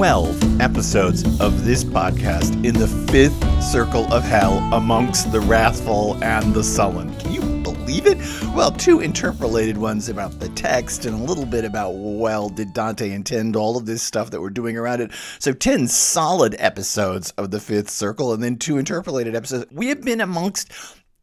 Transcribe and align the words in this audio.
12 0.00 0.62
episodes 0.62 1.24
of 1.40 1.66
this 1.66 1.84
podcast 1.84 2.54
in 2.64 2.72
the 2.72 2.88
fifth 3.12 3.62
circle 3.62 4.10
of 4.10 4.22
hell 4.22 4.56
amongst 4.72 5.30
the 5.30 5.40
wrathful 5.40 6.16
and 6.24 6.54
the 6.54 6.64
sullen. 6.64 7.14
Can 7.18 7.32
you 7.32 7.42
believe 7.62 8.06
it? 8.06 8.16
Well, 8.54 8.72
two 8.72 9.00
interpolated 9.00 9.76
ones 9.76 10.08
about 10.08 10.40
the 10.40 10.48
text 10.48 11.04
and 11.04 11.14
a 11.14 11.22
little 11.22 11.44
bit 11.44 11.66
about, 11.66 11.90
well, 11.90 12.48
did 12.48 12.72
Dante 12.72 13.10
intend 13.10 13.56
all 13.56 13.76
of 13.76 13.84
this 13.84 14.02
stuff 14.02 14.30
that 14.30 14.40
we're 14.40 14.48
doing 14.48 14.78
around 14.78 15.02
it? 15.02 15.12
So, 15.38 15.52
10 15.52 15.86
solid 15.88 16.56
episodes 16.58 17.32
of 17.32 17.50
the 17.50 17.60
fifth 17.60 17.90
circle 17.90 18.32
and 18.32 18.42
then 18.42 18.56
two 18.56 18.78
interpolated 18.78 19.36
episodes. 19.36 19.66
We 19.70 19.88
have 19.88 20.00
been 20.00 20.22
amongst 20.22 20.72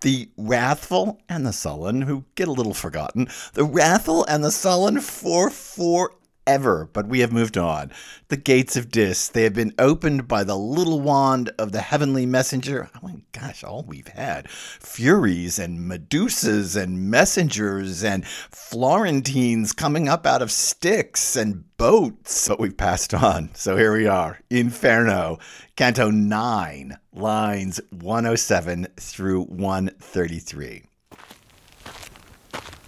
the 0.02 0.30
wrathful 0.38 1.20
and 1.27 1.48
the 1.48 1.53
sullen, 1.53 2.03
who 2.03 2.25
get 2.35 2.48
a 2.48 2.52
little 2.52 2.75
forgotten, 2.75 3.27
the 3.53 3.63
wrathful 3.63 4.23
and 4.25 4.44
the 4.44 4.52
sullen 4.52 4.99
for 4.99 5.49
four 5.49 6.12
ever, 6.47 6.89
but 6.91 7.07
we 7.07 7.19
have 7.19 7.31
moved 7.31 7.57
on. 7.57 7.91
The 8.29 8.37
gates 8.37 8.75
of 8.75 8.89
Dis, 8.89 9.27
they 9.27 9.43
have 9.43 9.53
been 9.53 9.75
opened 9.77 10.27
by 10.27 10.43
the 10.43 10.57
little 10.57 11.01
wand 11.01 11.51
of 11.59 11.73
the 11.73 11.81
heavenly 11.81 12.25
messenger. 12.25 12.89
Oh 12.95 12.99
my 13.03 13.17
gosh, 13.33 13.63
all 13.63 13.83
we've 13.85 14.07
had. 14.07 14.49
Furies 14.49 15.59
and 15.59 15.79
Medusas 15.79 16.81
and 16.81 17.11
messengers 17.11 18.03
and 18.03 18.25
Florentines 18.25 19.73
coming 19.73 20.07
up 20.07 20.25
out 20.25 20.41
of 20.41 20.51
Styx 20.51 21.35
and 21.35 21.65
boats. 21.77 22.48
But 22.48 22.59
we've 22.59 22.77
passed 22.77 23.13
on. 23.13 23.51
So 23.53 23.77
here 23.77 23.93
we 23.93 24.07
are. 24.07 24.39
Inferno, 24.49 25.37
Canto 25.75 26.09
9, 26.09 26.98
lines 27.13 27.79
107 27.91 28.87
through 28.98 29.43
133. 29.43 30.87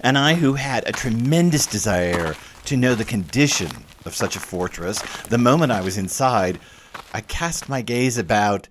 And 0.02 0.17
I, 0.17 0.35
who 0.35 0.53
had 0.53 0.88
a 0.88 0.94
tremendous 0.94 1.66
desire 1.66 2.36
to 2.66 2.78
know 2.78 2.95
the 2.95 3.05
condition 3.05 3.72
of 4.06 4.16
such 4.16 4.36
a 4.36 4.39
fortress, 4.39 5.02
the 5.23 5.38
moment 5.38 5.72
I 5.72 5.81
was 5.81 5.97
inside, 5.97 6.59
I 7.14 7.22
cast 7.22 7.69
my 7.69 7.81
gaze 7.81 8.17
about 8.17 8.67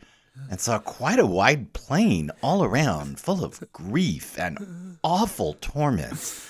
and 0.50 0.60
saw 0.60 0.78
quite 0.78 1.18
a 1.18 1.26
wide 1.26 1.72
plain 1.72 2.30
all 2.42 2.64
around, 2.64 3.18
full 3.18 3.44
of 3.44 3.72
grief 3.72 4.38
and 4.38 4.98
awful 5.02 5.54
torments. 5.60 6.48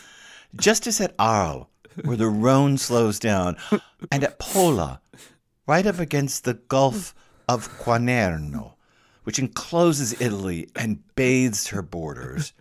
Just 0.55 0.87
as 0.87 1.01
at 1.01 1.15
Arles, 1.19 1.67
where 2.05 2.17
the 2.17 2.29
Rhone 2.29 2.79
slows 2.79 3.19
down, 3.19 3.57
and 4.13 4.23
at 4.23 4.39
Pola, 4.39 5.01
right 5.67 5.87
up 5.87 5.98
against 5.98 6.45
the 6.45 6.55
Gulf 6.55 7.15
of 7.48 7.69
Quarnero, 7.79 8.75
which 9.25 9.39
encloses 9.39 10.20
Italy 10.20 10.69
and 10.77 11.03
bathes 11.17 11.69
her 11.69 11.83
borders, 11.83 12.53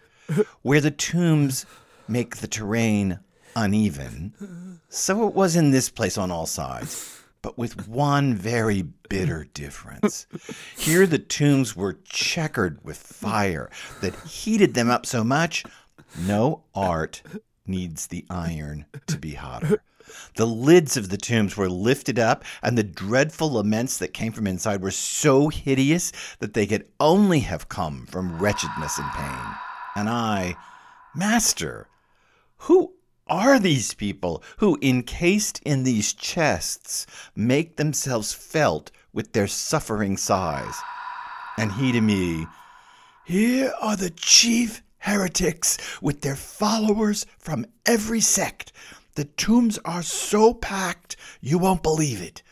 where 0.61 0.81
the 0.81 0.91
tombs 0.91 1.65
make 2.07 2.37
the 2.37 2.47
terrain 2.47 3.19
uneven. 3.55 4.79
So 4.89 5.27
it 5.27 5.33
was 5.33 5.55
in 5.55 5.71
this 5.71 5.89
place 5.89 6.17
on 6.17 6.31
all 6.31 6.45
sides, 6.45 7.21
but 7.41 7.57
with 7.57 7.87
one 7.87 8.33
very 8.33 8.83
bitter 9.09 9.47
difference. 9.53 10.27
Here 10.77 11.07
the 11.07 11.19
tombs 11.19 11.75
were 11.75 11.99
checkered 12.05 12.83
with 12.83 12.97
fire 12.97 13.69
that 14.01 14.15
heated 14.25 14.73
them 14.73 14.89
up 14.89 15.05
so 15.05 15.23
much, 15.23 15.63
no 16.19 16.63
art 16.73 17.21
needs 17.65 18.07
the 18.07 18.25
iron 18.29 18.85
to 19.07 19.17
be 19.17 19.33
hotter. 19.33 19.81
The 20.35 20.47
lids 20.47 20.95
of 20.95 21.09
the 21.09 21.17
tombs 21.17 21.57
were 21.57 21.69
lifted 21.69 22.17
up, 22.17 22.45
and 22.63 22.77
the 22.77 22.83
dreadful 22.83 23.51
laments 23.51 23.97
that 23.97 24.13
came 24.13 24.31
from 24.31 24.47
inside 24.47 24.81
were 24.81 24.91
so 24.91 25.49
hideous 25.49 26.13
that 26.39 26.53
they 26.53 26.65
could 26.65 26.87
only 26.99 27.41
have 27.41 27.67
come 27.67 28.05
from 28.05 28.39
wretchedness 28.39 28.97
and 28.97 29.11
pain. 29.11 29.55
And 29.97 30.07
I, 30.07 30.55
Master, 31.13 31.87
who 32.59 32.93
are 33.27 33.59
these 33.59 33.93
people 33.93 34.41
who, 34.57 34.77
encased 34.81 35.61
in 35.65 35.83
these 35.83 36.13
chests, 36.13 37.05
make 37.35 37.75
themselves 37.75 38.33
felt 38.33 38.91
with 39.13 39.33
their 39.33 39.47
suffering 39.47 40.17
sighs? 40.17 40.75
And 41.57 41.73
he 41.73 41.91
to 41.91 42.01
me, 42.01 42.47
Here 43.25 43.73
are 43.81 43.95
the 43.95 44.11
chief 44.11 44.81
heretics 44.99 45.77
with 46.01 46.21
their 46.21 46.35
followers 46.35 47.25
from 47.37 47.65
every 47.85 48.21
sect. 48.21 48.71
The 49.15 49.25
tombs 49.25 49.79
are 49.85 50.03
so 50.03 50.53
packed 50.53 51.15
you 51.41 51.57
won't 51.57 51.83
believe 51.83 52.21
it. 52.21 52.43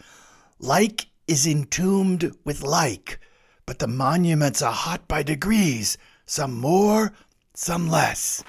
Like 0.60 1.08
is 1.28 1.46
entombed 1.46 2.36
with 2.44 2.64
like, 2.64 3.20
but 3.66 3.80
the 3.80 3.88
monuments 3.88 4.62
are 4.62 4.74
hot 4.74 5.08
by 5.08 5.24
degrees, 5.24 5.98
some 6.26 6.60
more, 6.60 7.14
some 7.54 7.90
less. 7.90 8.44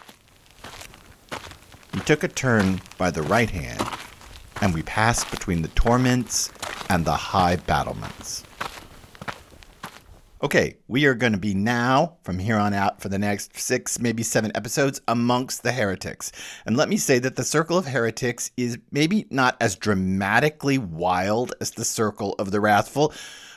We 1.97 2.03
took 2.03 2.23
a 2.25 2.29
turn 2.29 2.83
by 2.99 3.11
the 3.11 3.23
right 3.23 3.49
hand, 3.49 3.83
and 4.61 4.75
we 4.75 4.83
passed 4.83 5.31
between 5.31 5.63
the 5.63 5.69
torments 5.69 6.51
and 6.91 7.07
the 7.07 7.15
high 7.15 7.57
battlements. 7.57 8.45
Okay, 10.43 10.77
we 10.89 11.07
are 11.07 11.15
going 11.15 11.33
to 11.33 11.39
be 11.39 11.55
now, 11.55 12.19
from 12.23 12.39
here 12.39 12.59
on 12.59 12.75
out, 12.75 13.01
for 13.01 13.09
the 13.09 13.19
next 13.19 13.59
six, 13.59 13.99
maybe 13.99 14.23
seven 14.23 14.53
episodes, 14.55 15.01
amongst 15.09 15.63
the 15.63 15.73
heretics. 15.73 16.33
And 16.67 16.77
let 16.77 16.91
me 16.91 16.99
say 16.99 17.19
that 17.19 17.37
the 17.37 17.45
Circle 17.45 17.79
of 17.79 17.87
Heretics 17.87 18.51
is 18.59 18.77
maybe 18.91 19.27
not 19.31 19.57
as 19.59 19.75
dramatically 19.75 20.77
wild 20.77 21.55
as 21.63 21.71
the 21.71 21.85
Circle 21.87 22.35
of 22.39 22.51
the 22.51 22.61
Wrathful, 22.61 23.15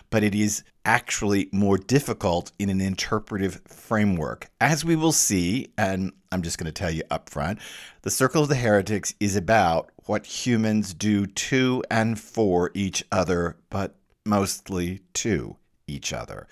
but 0.10 0.24
it 0.24 0.34
is 0.34 0.64
actually 0.86 1.50
more 1.52 1.78
difficult 1.78 2.52
in 2.58 2.70
an 2.70 2.82
interpretive 2.82 3.62
framework. 3.68 4.50
As 4.60 4.84
we 4.84 4.96
will 4.96 5.12
see, 5.12 5.68
and 5.78 6.12
I'm 6.32 6.42
just 6.42 6.58
going 6.58 6.66
to 6.66 6.72
tell 6.72 6.92
you 6.92 7.04
up 7.12 7.30
front, 7.30 7.60
the 8.02 8.10
Circle 8.10 8.44
of 8.44 8.50
the 8.50 8.56
Heretics 8.56 9.14
is 9.20 9.36
about 9.36 9.92
what 10.06 10.26
humans 10.26 10.94
do 10.94 11.26
to 11.28 11.84
and 11.92 12.20
for 12.20 12.72
each 12.74 13.04
other, 13.12 13.58
but 13.70 13.96
mostly 14.26 15.02
to 15.14 15.58
each 15.88 16.14
other. 16.14 16.48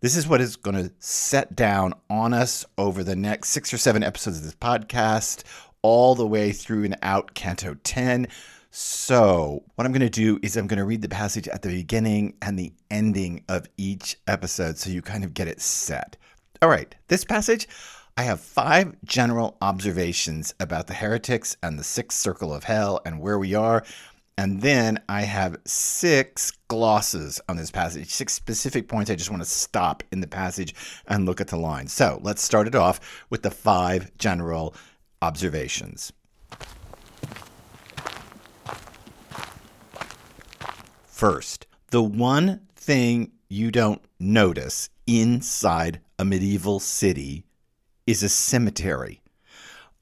This 0.00 0.16
is 0.16 0.28
what 0.28 0.40
is 0.40 0.56
going 0.56 0.76
to 0.76 0.92
set 1.00 1.56
down 1.56 1.94
on 2.08 2.32
us 2.32 2.64
over 2.76 3.02
the 3.02 3.16
next 3.16 3.50
six 3.50 3.72
or 3.72 3.78
seven 3.78 4.02
episodes 4.02 4.38
of 4.38 4.44
this 4.44 4.54
podcast, 4.54 5.42
all 5.82 6.14
the 6.14 6.26
way 6.26 6.52
through 6.52 6.84
and 6.84 6.96
out 7.02 7.34
Canto 7.34 7.74
10. 7.82 8.28
So, 8.70 9.62
what 9.74 9.86
I'm 9.86 9.92
going 9.92 10.00
to 10.00 10.10
do 10.10 10.38
is 10.42 10.56
I'm 10.56 10.66
going 10.66 10.78
to 10.78 10.84
read 10.84 11.00
the 11.00 11.08
passage 11.08 11.48
at 11.48 11.62
the 11.62 11.70
beginning 11.70 12.34
and 12.42 12.58
the 12.58 12.72
ending 12.90 13.42
of 13.48 13.66
each 13.78 14.18
episode 14.26 14.76
so 14.76 14.90
you 14.90 15.00
kind 15.00 15.24
of 15.24 15.32
get 15.32 15.48
it 15.48 15.62
set. 15.62 16.18
All 16.60 16.68
right, 16.68 16.94
this 17.08 17.24
passage, 17.24 17.66
I 18.18 18.24
have 18.24 18.40
five 18.40 18.94
general 19.04 19.56
observations 19.62 20.54
about 20.60 20.86
the 20.86 20.94
heretics 20.94 21.56
and 21.62 21.78
the 21.78 21.84
sixth 21.84 22.18
circle 22.18 22.52
of 22.52 22.64
hell 22.64 23.00
and 23.06 23.20
where 23.20 23.38
we 23.38 23.54
are. 23.54 23.84
And 24.36 24.60
then 24.60 25.00
I 25.08 25.22
have 25.22 25.56
six 25.64 26.50
glosses 26.68 27.40
on 27.48 27.56
this 27.56 27.70
passage, 27.70 28.10
six 28.10 28.34
specific 28.34 28.86
points 28.86 29.10
I 29.10 29.14
just 29.14 29.30
want 29.30 29.42
to 29.42 29.48
stop 29.48 30.02
in 30.12 30.20
the 30.20 30.26
passage 30.26 30.74
and 31.06 31.24
look 31.24 31.40
at 31.40 31.48
the 31.48 31.56
line. 31.56 31.88
So 31.88 32.20
let's 32.22 32.42
start 32.42 32.66
it 32.66 32.74
off 32.74 33.24
with 33.30 33.42
the 33.42 33.50
five 33.50 34.16
general 34.18 34.74
observations. 35.22 36.12
First, 41.18 41.66
the 41.90 42.00
one 42.00 42.60
thing 42.76 43.32
you 43.48 43.72
don't 43.72 44.00
notice 44.20 44.88
inside 45.04 45.98
a 46.16 46.24
medieval 46.24 46.78
city 46.78 47.44
is 48.06 48.22
a 48.22 48.28
cemetery. 48.28 49.20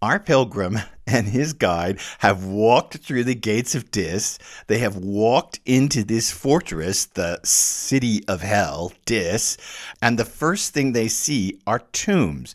Our 0.03 0.21
pilgrim 0.21 0.78
and 1.06 1.28
his 1.28 1.55
guide 1.55 2.00
have 2.19 2.44
walked 2.44 2.99
through 2.99 3.25
the 3.25 3.34
gates 3.34 3.75
of 3.75 3.91
Dis. 3.91 4.38
They 4.66 4.76
have 4.81 4.97
walked 4.97 5.59
into 5.65 6.05
this 6.05 6.31
fortress, 6.31 7.06
the 7.06 7.41
city 7.44 8.22
of 8.28 8.43
hell, 8.43 8.93
Dis, 9.06 9.56
and 10.03 10.19
the 10.19 10.26
first 10.26 10.75
thing 10.75 10.93
they 10.93 11.09
see 11.09 11.59
are 11.66 11.78
tombs 11.93 12.55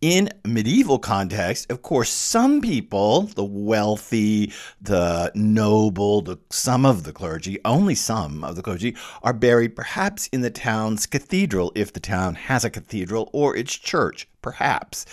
in 0.00 0.28
medieval 0.44 0.98
context, 0.98 1.70
of 1.70 1.82
course, 1.82 2.10
some 2.10 2.60
people, 2.60 3.22
the 3.22 3.44
wealthy, 3.44 4.52
the 4.80 5.32
noble, 5.34 6.20
the, 6.22 6.36
some 6.50 6.84
of 6.84 7.04
the 7.04 7.12
clergy, 7.12 7.58
only 7.64 7.94
some 7.94 8.44
of 8.44 8.56
the 8.56 8.62
clergy, 8.62 8.94
are 9.22 9.32
buried 9.32 9.74
perhaps 9.74 10.26
in 10.28 10.42
the 10.42 10.50
town's 10.50 11.06
cathedral, 11.06 11.72
if 11.74 11.92
the 11.92 12.00
town 12.00 12.34
has 12.34 12.64
a 12.64 12.70
cathedral, 12.70 13.30
or 13.32 13.56
its 13.56 13.74
church, 13.74 14.28
perhaps. 14.42 15.06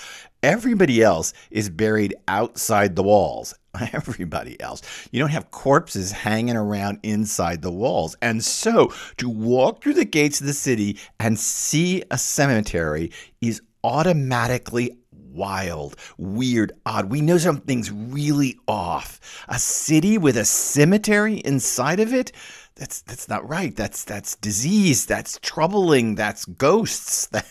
Everybody 0.44 1.02
else 1.02 1.34
is 1.50 1.70
buried 1.70 2.14
outside 2.28 2.98
the 2.98 3.04
walls. 3.04 3.56
Everybody 3.94 4.60
else. 4.60 4.82
You 5.12 5.22
don't 5.22 5.30
have 5.30 5.52
corpses 5.52 6.12
hanging 6.12 6.58
around 6.58 7.00
inside 7.04 7.62
the 7.62 7.72
walls. 7.72 8.18
And 8.22 8.44
so 8.44 8.94
to 9.18 9.30
walk 9.30 9.82
through 9.82 9.94
the 9.94 10.04
gates 10.04 10.42
of 10.42 10.48
the 10.48 10.54
city 10.54 11.00
and 11.20 11.40
see 11.40 12.04
a 12.12 12.18
cemetery 12.18 13.12
is 13.42 13.62
automatically 13.84 14.98
wild, 15.34 15.96
weird, 16.18 16.72
odd. 16.86 17.10
We 17.10 17.22
know 17.22 17.38
something's 17.38 17.92
really 17.92 18.58
off. 18.68 19.20
A 19.48 19.60
city 19.60 20.18
with 20.18 20.38
a 20.38 20.46
cemetery 20.46 21.38
inside 21.38 22.00
of 22.00 22.14
it? 22.14 22.32
That's 22.76 23.02
that's 23.02 23.30
not 23.30 23.48
right. 23.48 23.76
That's 23.76 24.04
that's 24.04 24.36
disease. 24.38 25.06
That's 25.06 25.38
troubling. 25.42 26.16
That's 26.16 26.46
ghosts. 26.46 27.30
That, 27.44 27.46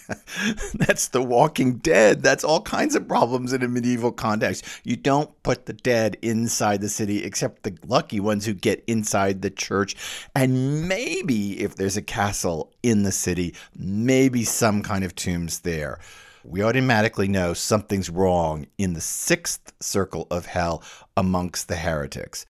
that's 0.75 1.09
the 1.09 1.23
Walking 1.23 1.77
Dead. 1.77 2.23
That's 2.23 2.45
all 2.45 2.63
kinds 2.63 2.95
of 2.95 3.07
problems 3.07 3.53
in 3.53 3.63
a 3.63 3.69
medieval 3.69 4.11
context. 4.11 4.65
You 4.83 4.97
don't 4.97 5.31
put 5.43 5.67
the 5.67 5.73
dead 5.73 6.17
inside 6.23 6.81
the 6.81 6.89
city, 6.89 7.23
except 7.23 7.63
the 7.63 7.77
lucky 7.87 8.19
ones 8.19 8.47
who 8.47 8.55
get 8.55 8.83
inside 8.87 9.43
the 9.43 9.51
church. 9.51 9.97
And 10.35 10.89
maybe 10.89 11.61
if 11.61 11.77
there's 11.77 11.97
a 11.97 12.03
castle 12.03 12.73
in 12.83 13.03
the 13.03 13.13
city, 13.13 13.55
maybe 13.77 14.45
some 14.45 14.83
kind 14.83 15.05
of 15.05 15.15
tombs 15.15 15.61
there. 15.61 16.01
We 16.45 16.63
automatically 16.63 17.29
know 17.29 17.53
something's 17.55 18.11
wrong 18.11 18.67
in 18.79 18.95
the 18.95 19.01
sixth 19.01 19.73
circle 19.81 20.27
of 20.31 20.47
hell 20.47 20.83
amongst 21.17 21.69
the 21.69 21.77
heretics. 21.77 22.47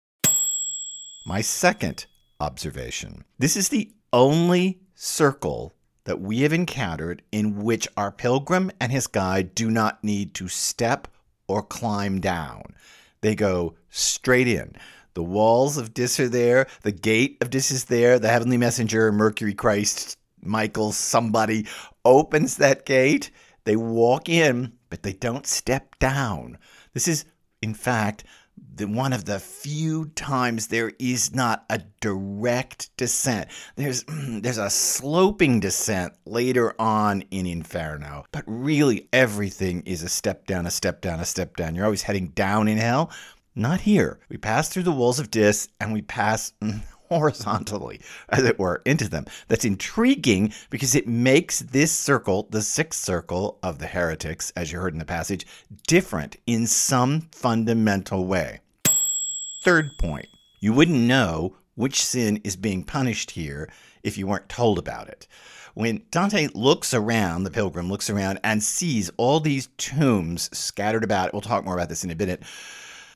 My 1.26 1.40
second 1.40 2.06
observation. 2.40 3.24
This 3.38 3.56
is 3.56 3.68
the 3.68 3.92
only 4.12 4.80
circle 4.94 5.74
that 6.04 6.20
we 6.20 6.40
have 6.40 6.52
encountered 6.52 7.22
in 7.30 7.62
which 7.62 7.86
our 7.96 8.10
pilgrim 8.10 8.70
and 8.80 8.90
his 8.90 9.06
guide 9.06 9.54
do 9.54 9.70
not 9.70 10.02
need 10.02 10.34
to 10.34 10.48
step 10.48 11.06
or 11.46 11.62
climb 11.62 12.20
down. 12.20 12.62
They 13.20 13.34
go 13.34 13.74
straight 13.90 14.48
in. 14.48 14.74
The 15.14 15.22
walls 15.22 15.76
of 15.76 15.92
Dis 15.92 16.18
are 16.20 16.28
there, 16.28 16.66
the 16.82 16.92
gate 16.92 17.36
of 17.40 17.50
Dis 17.50 17.70
is 17.70 17.84
there, 17.86 18.18
the 18.18 18.28
heavenly 18.28 18.56
messenger, 18.56 19.12
Mercury 19.12 19.54
Christ, 19.54 20.16
Michael, 20.42 20.92
somebody 20.92 21.66
opens 22.04 22.56
that 22.56 22.86
gate. 22.86 23.30
They 23.64 23.76
walk 23.76 24.28
in, 24.28 24.72
but 24.88 25.02
they 25.02 25.12
don't 25.12 25.46
step 25.46 25.98
down. 25.98 26.58
This 26.94 27.08
is, 27.08 27.24
in 27.60 27.74
fact, 27.74 28.24
the 28.74 28.86
one 28.86 29.12
of 29.12 29.24
the 29.26 29.38
few 29.38 30.06
times 30.06 30.68
there 30.68 30.92
is 30.98 31.34
not 31.34 31.64
a 31.68 31.80
direct 32.00 32.96
descent. 32.96 33.48
There's 33.76 34.04
there's 34.08 34.58
a 34.58 34.70
sloping 34.70 35.60
descent 35.60 36.14
later 36.24 36.74
on 36.80 37.22
in 37.30 37.46
Inferno, 37.46 38.24
but 38.32 38.44
really 38.46 39.08
everything 39.12 39.82
is 39.86 40.02
a 40.02 40.08
step 40.08 40.46
down, 40.46 40.66
a 40.66 40.70
step 40.70 41.00
down, 41.00 41.20
a 41.20 41.24
step 41.24 41.56
down. 41.56 41.74
You're 41.74 41.84
always 41.84 42.02
heading 42.02 42.28
down 42.28 42.68
in 42.68 42.78
hell. 42.78 43.10
Not 43.54 43.80
here. 43.82 44.20
We 44.28 44.36
pass 44.36 44.68
through 44.68 44.84
the 44.84 44.92
walls 44.92 45.18
of 45.18 45.30
Dis 45.30 45.68
and 45.80 45.92
we 45.92 46.02
pass 46.02 46.52
horizontally, 47.10 48.00
as 48.28 48.44
it 48.44 48.58
were, 48.58 48.80
into 48.86 49.08
them. 49.08 49.26
That's 49.48 49.64
intriguing 49.64 50.54
because 50.70 50.94
it 50.94 51.08
makes 51.08 51.58
this 51.58 51.92
circle, 51.92 52.46
the 52.50 52.62
sixth 52.62 53.02
circle 53.02 53.58
of 53.62 53.78
the 53.78 53.88
heretics, 53.88 54.52
as 54.56 54.72
you 54.72 54.78
heard 54.78 54.94
in 54.94 55.00
the 55.00 55.04
passage, 55.04 55.44
different 55.86 56.36
in 56.46 56.66
some 56.66 57.28
fundamental 57.32 58.26
way. 58.26 58.60
Third 59.64 59.90
point 59.98 60.26
you 60.60 60.72
wouldn't 60.72 60.98
know 60.98 61.56
which 61.74 62.02
sin 62.02 62.40
is 62.44 62.56
being 62.56 62.84
punished 62.84 63.32
here 63.32 63.68
if 64.02 64.16
you 64.16 64.26
weren't 64.26 64.48
told 64.48 64.78
about 64.78 65.08
it. 65.08 65.26
When 65.74 66.02
Dante 66.10 66.48
looks 66.54 66.92
around, 66.92 67.44
the 67.44 67.50
pilgrim 67.50 67.88
looks 67.88 68.10
around 68.10 68.40
and 68.44 68.62
sees 68.62 69.10
all 69.16 69.40
these 69.40 69.68
tombs 69.78 70.50
scattered 70.56 71.04
about, 71.04 71.32
we'll 71.32 71.40
talk 71.40 71.64
more 71.64 71.74
about 71.74 71.88
this 71.88 72.04
in 72.04 72.10
a 72.10 72.14
minute 72.14 72.42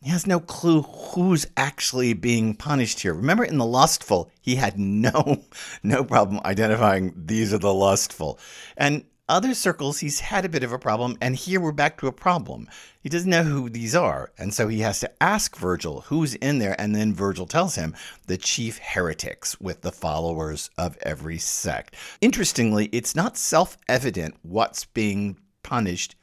he 0.04 0.10
has 0.10 0.26
no 0.26 0.38
clue 0.38 0.82
who's 0.82 1.46
actually 1.56 2.12
being 2.12 2.54
punished 2.54 3.00
here. 3.00 3.14
Remember 3.14 3.42
in 3.42 3.56
the 3.56 3.64
lustful, 3.64 4.30
he 4.42 4.56
had 4.56 4.78
no 4.78 5.42
no 5.82 6.04
problem 6.04 6.42
identifying 6.44 7.14
these 7.16 7.54
are 7.54 7.58
the 7.58 7.72
lustful. 7.72 8.38
And 8.76 9.04
other 9.30 9.54
circles 9.54 10.00
he's 10.00 10.20
had 10.20 10.44
a 10.44 10.50
bit 10.50 10.62
of 10.62 10.72
a 10.72 10.78
problem 10.78 11.16
and 11.22 11.34
here 11.34 11.58
we're 11.58 11.72
back 11.72 11.96
to 11.98 12.06
a 12.06 12.12
problem. 12.12 12.68
He 13.00 13.08
doesn't 13.08 13.30
know 13.30 13.44
who 13.44 13.70
these 13.70 13.94
are, 13.94 14.30
and 14.36 14.52
so 14.52 14.68
he 14.68 14.80
has 14.80 15.00
to 15.00 15.22
ask 15.22 15.56
Virgil 15.56 16.02
who's 16.02 16.34
in 16.34 16.58
there 16.58 16.78
and 16.78 16.94
then 16.94 17.14
Virgil 17.14 17.46
tells 17.46 17.74
him 17.74 17.94
the 18.26 18.36
chief 18.36 18.76
heretics 18.76 19.58
with 19.58 19.80
the 19.80 19.92
followers 19.92 20.68
of 20.76 20.98
every 21.00 21.38
sect. 21.38 21.96
Interestingly, 22.20 22.90
it's 22.92 23.16
not 23.16 23.38
self-evident 23.38 24.36
what's 24.42 24.84
being 24.84 25.38
punished. 25.62 26.14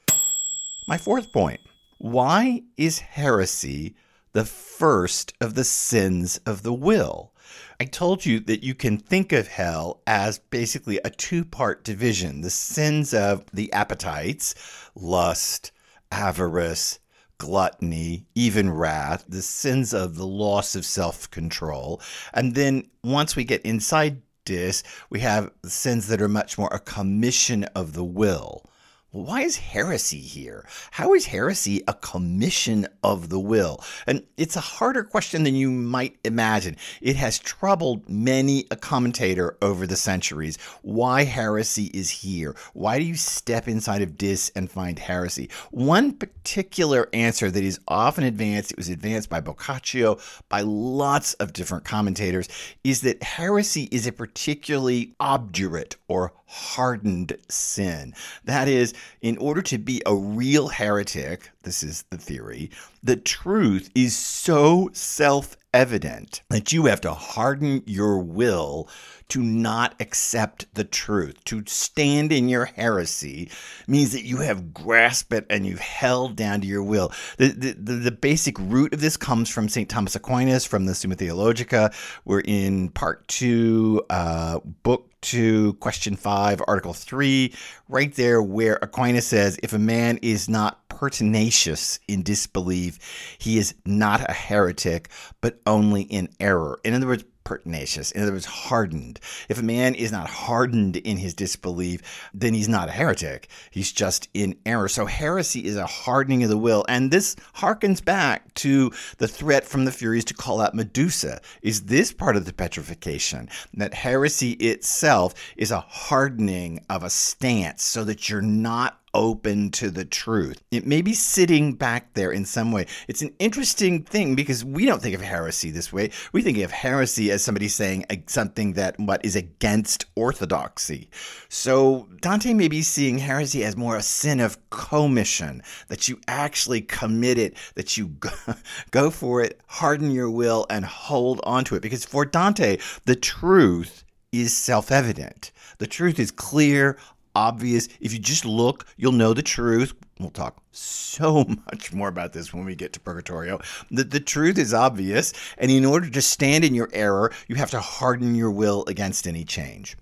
My 0.87 0.99
fourth 0.99 1.33
point 1.33 1.59
why 2.01 2.63
is 2.77 2.97
heresy 2.97 3.95
the 4.33 4.43
first 4.43 5.33
of 5.39 5.53
the 5.53 5.63
sins 5.63 6.39
of 6.47 6.63
the 6.63 6.73
will? 6.73 7.31
I 7.79 7.85
told 7.85 8.25
you 8.25 8.39
that 8.39 8.63
you 8.63 8.73
can 8.73 8.97
think 8.97 9.31
of 9.31 9.47
hell 9.47 10.01
as 10.07 10.39
basically 10.39 10.99
a 11.05 11.11
two 11.11 11.45
part 11.45 11.83
division 11.83 12.41
the 12.41 12.49
sins 12.49 13.13
of 13.13 13.45
the 13.53 13.71
appetites, 13.71 14.55
lust, 14.95 15.71
avarice, 16.11 16.97
gluttony, 17.37 18.25
even 18.33 18.71
wrath, 18.71 19.23
the 19.27 19.43
sins 19.43 19.93
of 19.93 20.15
the 20.15 20.25
loss 20.25 20.75
of 20.75 20.85
self 20.85 21.29
control. 21.29 22.01
And 22.33 22.55
then 22.55 22.89
once 23.03 23.35
we 23.35 23.43
get 23.43 23.61
inside 23.61 24.23
this, 24.47 24.81
we 25.11 25.19
have 25.19 25.51
sins 25.65 26.07
that 26.07 26.19
are 26.19 26.27
much 26.27 26.57
more 26.57 26.69
a 26.71 26.79
commission 26.79 27.65
of 27.75 27.93
the 27.93 28.03
will 28.03 28.65
why 29.11 29.41
is 29.41 29.57
heresy 29.57 30.21
here? 30.21 30.65
How 30.91 31.13
is 31.13 31.25
heresy 31.25 31.83
a 31.85 31.93
commission 31.93 32.87
of 33.03 33.27
the 33.27 33.39
will? 33.39 33.83
And 34.07 34.23
it's 34.37 34.55
a 34.55 34.61
harder 34.61 35.03
question 35.03 35.43
than 35.43 35.53
you 35.53 35.69
might 35.69 36.17
imagine. 36.23 36.77
It 37.01 37.17
has 37.17 37.37
troubled 37.37 38.07
many 38.07 38.67
a 38.71 38.77
commentator 38.77 39.57
over 39.61 39.85
the 39.85 39.97
centuries. 39.97 40.57
Why 40.81 41.25
heresy 41.25 41.91
is 41.93 42.09
here? 42.09 42.55
Why 42.73 42.99
do 42.99 43.03
you 43.03 43.15
step 43.15 43.67
inside 43.67 44.01
of 44.01 44.17
Dis 44.17 44.49
and 44.55 44.71
find 44.71 44.97
heresy? 44.97 45.49
One 45.71 46.13
particular 46.13 47.09
answer 47.11 47.51
that 47.51 47.63
is 47.65 47.81
often 47.89 48.23
advanced, 48.23 48.71
it 48.71 48.77
was 48.77 48.87
advanced 48.87 49.29
by 49.29 49.41
Boccaccio, 49.41 50.19
by 50.47 50.61
lots 50.61 51.33
of 51.33 51.51
different 51.51 51.83
commentators, 51.83 52.47
is 52.85 53.01
that 53.01 53.21
heresy 53.23 53.89
is 53.91 54.07
a 54.07 54.13
particularly 54.13 55.15
obdurate 55.19 55.97
or 56.07 56.31
hardened 56.51 57.37
sin. 57.47 58.13
That 58.43 58.67
is, 58.67 58.93
in 59.21 59.37
order 59.37 59.61
to 59.61 59.77
be 59.77 60.01
a 60.05 60.13
real 60.13 60.67
heretic, 60.67 61.49
this 61.63 61.81
is 61.81 62.03
the 62.09 62.17
theory, 62.17 62.69
the 63.01 63.15
truth 63.15 63.89
is 63.95 64.15
so 64.15 64.89
self 64.93 65.55
evident 65.73 66.41
that 66.49 66.73
you 66.73 66.85
have 66.85 66.99
to 67.01 67.13
harden 67.13 67.81
your 67.85 68.19
will 68.19 68.89
to 69.31 69.41
not 69.41 69.95
accept 70.01 70.65
the 70.73 70.83
truth. 70.83 71.41
To 71.45 71.63
stand 71.65 72.33
in 72.33 72.49
your 72.49 72.65
heresy 72.65 73.49
means 73.87 74.11
that 74.11 74.25
you 74.25 74.37
have 74.37 74.73
grasped 74.73 75.31
it 75.31 75.45
and 75.49 75.65
you've 75.65 75.79
held 75.79 76.35
down 76.35 76.59
two 76.61 76.67
your 76.67 76.83
will. 76.83 77.13
The, 77.37 77.47
the, 77.47 77.93
the, 77.93 78.11
basic 78.11 78.59
root 78.59 78.93
of 78.93 78.99
this 78.99 79.15
comes 79.15 79.49
from 79.49 79.69
St. 79.69 79.87
Thomas 79.87 80.17
Aquinas 80.17 80.65
from 80.65 80.85
the 80.85 80.93
Summa 80.93 81.15
Theologica. 81.15 81.93
We're 82.25 82.41
in 82.41 82.89
part 82.89 83.25
two, 83.29 84.03
uh, 84.09 84.59
book 84.83 85.07
to 85.21 85.73
question 85.75 86.15
5, 86.15 86.63
article 86.67 86.93
3, 86.93 87.53
right 87.87 88.13
there 88.15 88.41
where 88.41 88.79
Aquinas 88.81 89.27
says 89.27 89.57
if 89.63 89.71
a 89.71 89.79
man 89.79 90.17
is 90.21 90.49
not 90.49 90.87
pertinacious 90.89 91.99
in 92.07 92.23
disbelief, 92.23 92.99
he 93.37 93.57
is 93.57 93.75
not 93.85 94.27
a 94.29 94.33
heretic, 94.33 95.09
but 95.39 95.59
only 95.65 96.03
in 96.03 96.29
error. 96.39 96.79
In 96.83 96.93
other 96.93 97.07
words, 97.07 97.23
pertinacious. 97.43 98.11
In 98.11 98.23
other 98.23 98.31
words, 98.31 98.45
hardened. 98.45 99.19
If 99.49 99.59
a 99.59 99.63
man 99.63 99.95
is 99.95 100.11
not 100.11 100.29
hardened 100.29 100.97
in 100.97 101.17
his 101.17 101.33
disbelief, 101.33 102.29
then 102.33 102.53
he's 102.53 102.69
not 102.69 102.89
a 102.89 102.91
heretic. 102.91 103.49
He's 103.71 103.91
just 103.91 104.29
in 104.33 104.57
error. 104.65 104.87
So 104.87 105.05
heresy 105.05 105.65
is 105.65 105.75
a 105.75 105.85
hardening 105.85 106.43
of 106.43 106.49
the 106.49 106.57
will. 106.57 106.85
And 106.87 107.11
this 107.11 107.35
harkens 107.55 108.03
back 108.03 108.53
to 108.55 108.91
the 109.17 109.27
threat 109.27 109.65
from 109.65 109.85
the 109.85 109.91
Furies 109.91 110.25
to 110.25 110.33
call 110.33 110.61
out 110.61 110.75
Medusa. 110.75 111.41
Is 111.61 111.83
this 111.83 112.13
part 112.13 112.35
of 112.35 112.45
the 112.45 112.53
petrification? 112.53 113.49
That 113.73 113.93
heresy 113.93 114.51
itself 114.53 115.33
is 115.57 115.71
a 115.71 115.81
hardening 115.81 116.85
of 116.89 117.03
a 117.03 117.09
stance 117.09 117.83
so 117.83 118.03
that 118.03 118.29
you're 118.29 118.41
not 118.41 119.00
open 119.13 119.71
to 119.71 119.89
the 119.89 120.05
truth. 120.05 120.61
It 120.71 120.85
may 120.85 121.01
be 121.01 121.13
sitting 121.13 121.73
back 121.73 122.13
there 122.13 122.31
in 122.31 122.45
some 122.45 122.71
way. 122.71 122.87
It's 123.07 123.21
an 123.21 123.33
interesting 123.39 124.03
thing 124.03 124.35
because 124.35 124.63
we 124.63 124.85
don't 124.85 125.01
think 125.01 125.15
of 125.15 125.21
heresy 125.21 125.71
this 125.71 125.91
way. 125.91 126.11
We 126.31 126.41
think 126.41 126.57
of 126.59 126.71
heresy 126.71 127.31
as 127.31 127.43
somebody 127.43 127.67
saying 127.67 128.05
something 128.27 128.73
that 128.73 128.99
what 128.99 129.23
is 129.25 129.35
against 129.35 130.05
orthodoxy. 130.15 131.09
So 131.49 132.07
Dante 132.21 132.53
may 132.53 132.67
be 132.67 132.81
seeing 132.81 133.17
heresy 133.17 133.63
as 133.63 133.75
more 133.75 133.97
a 133.97 134.01
sin 134.01 134.39
of 134.39 134.57
commission, 134.69 135.63
that 135.87 136.07
you 136.07 136.19
actually 136.27 136.81
commit 136.81 137.37
it, 137.37 137.57
that 137.75 137.97
you 137.97 138.15
go 138.91 139.09
for 139.09 139.41
it, 139.41 139.59
harden 139.67 140.11
your 140.11 140.29
will, 140.29 140.65
and 140.69 140.85
hold 140.85 141.41
on 141.43 141.63
to 141.65 141.75
it. 141.75 141.81
Because 141.81 142.05
for 142.05 142.25
Dante, 142.25 142.77
the 143.05 143.15
truth 143.15 144.03
is 144.31 144.55
self 144.55 144.91
evident. 144.91 145.51
The 145.79 145.87
truth 145.87 146.19
is 146.19 146.31
clear, 146.31 146.97
obvious. 147.35 147.87
If 147.99 148.13
you 148.13 148.19
just 148.19 148.45
look, 148.45 148.85
you'll 148.97 149.11
know 149.11 149.33
the 149.33 149.41
truth. 149.41 149.93
We'll 150.19 150.29
talk 150.29 150.61
so 150.71 151.43
much 151.71 151.93
more 151.93 152.07
about 152.07 152.33
this 152.33 152.53
when 152.53 152.65
we 152.65 152.75
get 152.75 152.93
to 152.93 152.99
Purgatorio. 152.99 153.59
The, 153.89 154.03
the 154.03 154.19
truth 154.19 154.57
is 154.57 154.73
obvious, 154.73 155.33
and 155.57 155.71
in 155.71 155.85
order 155.85 156.09
to 156.09 156.21
stand 156.21 156.63
in 156.63 156.75
your 156.75 156.89
error, 156.93 157.31
you 157.47 157.55
have 157.55 157.71
to 157.71 157.79
harden 157.79 158.35
your 158.35 158.51
will 158.51 158.83
against 158.87 159.27
any 159.27 159.43
change. 159.43 159.97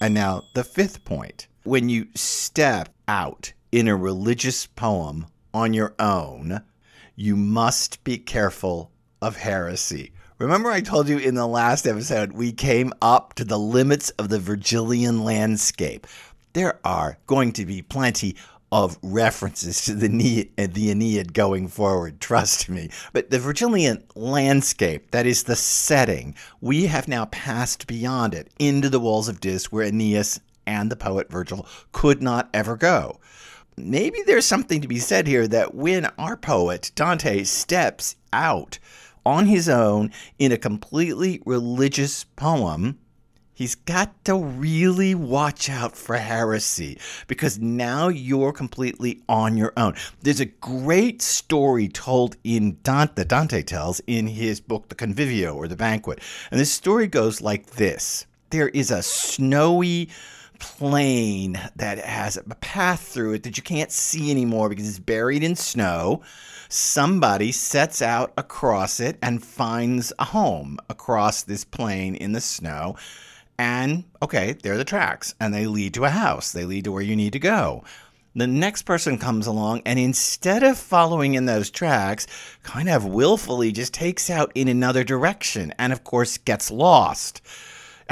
And 0.00 0.14
now, 0.14 0.42
the 0.54 0.64
fifth 0.64 1.04
point 1.04 1.46
when 1.64 1.88
you 1.88 2.08
step 2.14 2.88
out 3.06 3.52
in 3.70 3.86
a 3.86 3.96
religious 3.96 4.66
poem 4.66 5.26
on 5.54 5.74
your 5.74 5.94
own, 5.98 6.60
you 7.14 7.36
must 7.36 8.02
be 8.02 8.18
careful 8.18 8.90
of 9.20 9.36
heresy. 9.36 10.12
Remember, 10.42 10.72
I 10.72 10.80
told 10.80 11.08
you 11.08 11.18
in 11.18 11.36
the 11.36 11.46
last 11.46 11.86
episode, 11.86 12.32
we 12.32 12.50
came 12.50 12.92
up 13.00 13.34
to 13.34 13.44
the 13.44 13.60
limits 13.60 14.10
of 14.10 14.28
the 14.28 14.40
Virgilian 14.40 15.22
landscape. 15.22 16.04
There 16.52 16.80
are 16.84 17.16
going 17.28 17.52
to 17.52 17.64
be 17.64 17.80
plenty 17.80 18.34
of 18.72 18.98
references 19.04 19.84
to 19.84 19.94
the, 19.94 20.08
the 20.56 20.90
Aeneid 20.90 21.32
going 21.32 21.68
forward, 21.68 22.20
trust 22.20 22.68
me. 22.68 22.90
But 23.12 23.30
the 23.30 23.38
Virgilian 23.38 24.02
landscape, 24.16 25.12
that 25.12 25.26
is 25.26 25.44
the 25.44 25.54
setting, 25.54 26.34
we 26.60 26.86
have 26.86 27.06
now 27.06 27.26
passed 27.26 27.86
beyond 27.86 28.34
it 28.34 28.50
into 28.58 28.88
the 28.88 28.98
walls 28.98 29.28
of 29.28 29.38
Dis 29.38 29.70
where 29.70 29.86
Aeneas 29.86 30.40
and 30.66 30.90
the 30.90 30.96
poet 30.96 31.30
Virgil 31.30 31.68
could 31.92 32.20
not 32.20 32.50
ever 32.52 32.76
go. 32.76 33.20
Maybe 33.76 34.18
there's 34.26 34.44
something 34.44 34.80
to 34.80 34.88
be 34.88 34.98
said 34.98 35.28
here 35.28 35.46
that 35.46 35.76
when 35.76 36.06
our 36.18 36.36
poet, 36.36 36.90
Dante, 36.96 37.44
steps 37.44 38.16
out 38.32 38.80
on 39.24 39.46
his 39.46 39.68
own 39.68 40.10
in 40.38 40.52
a 40.52 40.58
completely 40.58 41.42
religious 41.44 42.24
poem, 42.24 42.98
He's 43.54 43.74
got 43.74 44.24
to 44.24 44.36
really 44.36 45.14
watch 45.14 45.68
out 45.68 45.94
for 45.94 46.16
heresy 46.16 46.98
because 47.26 47.58
now 47.58 48.08
you're 48.08 48.52
completely 48.52 49.22
on 49.28 49.58
your 49.58 49.74
own. 49.76 49.94
There's 50.22 50.40
a 50.40 50.46
great 50.46 51.20
story 51.20 51.86
told 51.86 52.36
in 52.42 52.78
Dante 52.82 53.12
that 53.16 53.28
Dante 53.28 53.62
tells 53.62 54.00
in 54.06 54.26
his 54.26 54.60
book 54.60 54.88
The 54.88 54.94
Convivio 54.94 55.54
or 55.54 55.68
The 55.68 55.76
Banquet. 55.76 56.20
And 56.50 56.58
this 56.58 56.72
story 56.72 57.06
goes 57.06 57.42
like 57.42 57.66
this. 57.72 58.26
There 58.50 58.70
is 58.70 58.90
a 58.90 59.02
snowy 59.02 60.08
plain 60.62 61.60
that 61.76 61.98
has 61.98 62.38
a 62.38 62.54
path 62.54 63.00
through 63.00 63.34
it 63.34 63.42
that 63.42 63.58
you 63.58 63.62
can't 63.62 63.92
see 63.92 64.30
anymore 64.30 64.70
because 64.70 64.88
it's 64.88 64.98
buried 64.98 65.42
in 65.42 65.56
snow. 65.56 66.22
Somebody 66.70 67.52
sets 67.52 68.00
out 68.00 68.32
across 68.38 69.00
it 69.00 69.18
and 69.20 69.44
finds 69.44 70.12
a 70.18 70.24
home 70.24 70.78
across 70.88 71.42
this 71.42 71.64
plain 71.64 72.14
in 72.14 72.32
the 72.32 72.40
snow 72.40 72.96
and 73.58 74.04
okay, 74.20 74.54
there 74.54 74.74
are 74.74 74.78
the 74.78 74.84
tracks, 74.84 75.34
and 75.38 75.54
they 75.54 75.66
lead 75.66 75.94
to 75.94 76.04
a 76.04 76.10
house. 76.10 76.50
They 76.50 76.64
lead 76.64 76.84
to 76.84 76.92
where 76.92 77.02
you 77.02 77.14
need 77.14 77.34
to 77.34 77.38
go. 77.38 77.84
The 78.34 78.46
next 78.46 78.82
person 78.82 79.18
comes 79.18 79.46
along, 79.46 79.82
and 79.84 79.98
instead 79.98 80.62
of 80.62 80.78
following 80.78 81.34
in 81.34 81.44
those 81.44 81.70
tracks, 81.70 82.26
kind 82.62 82.88
of 82.88 83.04
willfully 83.04 83.70
just 83.70 83.92
takes 83.92 84.30
out 84.30 84.50
in 84.54 84.68
another 84.68 85.04
direction, 85.04 85.74
and 85.78 85.92
of 85.92 86.02
course 86.02 86.38
gets 86.38 86.70
lost. 86.70 87.42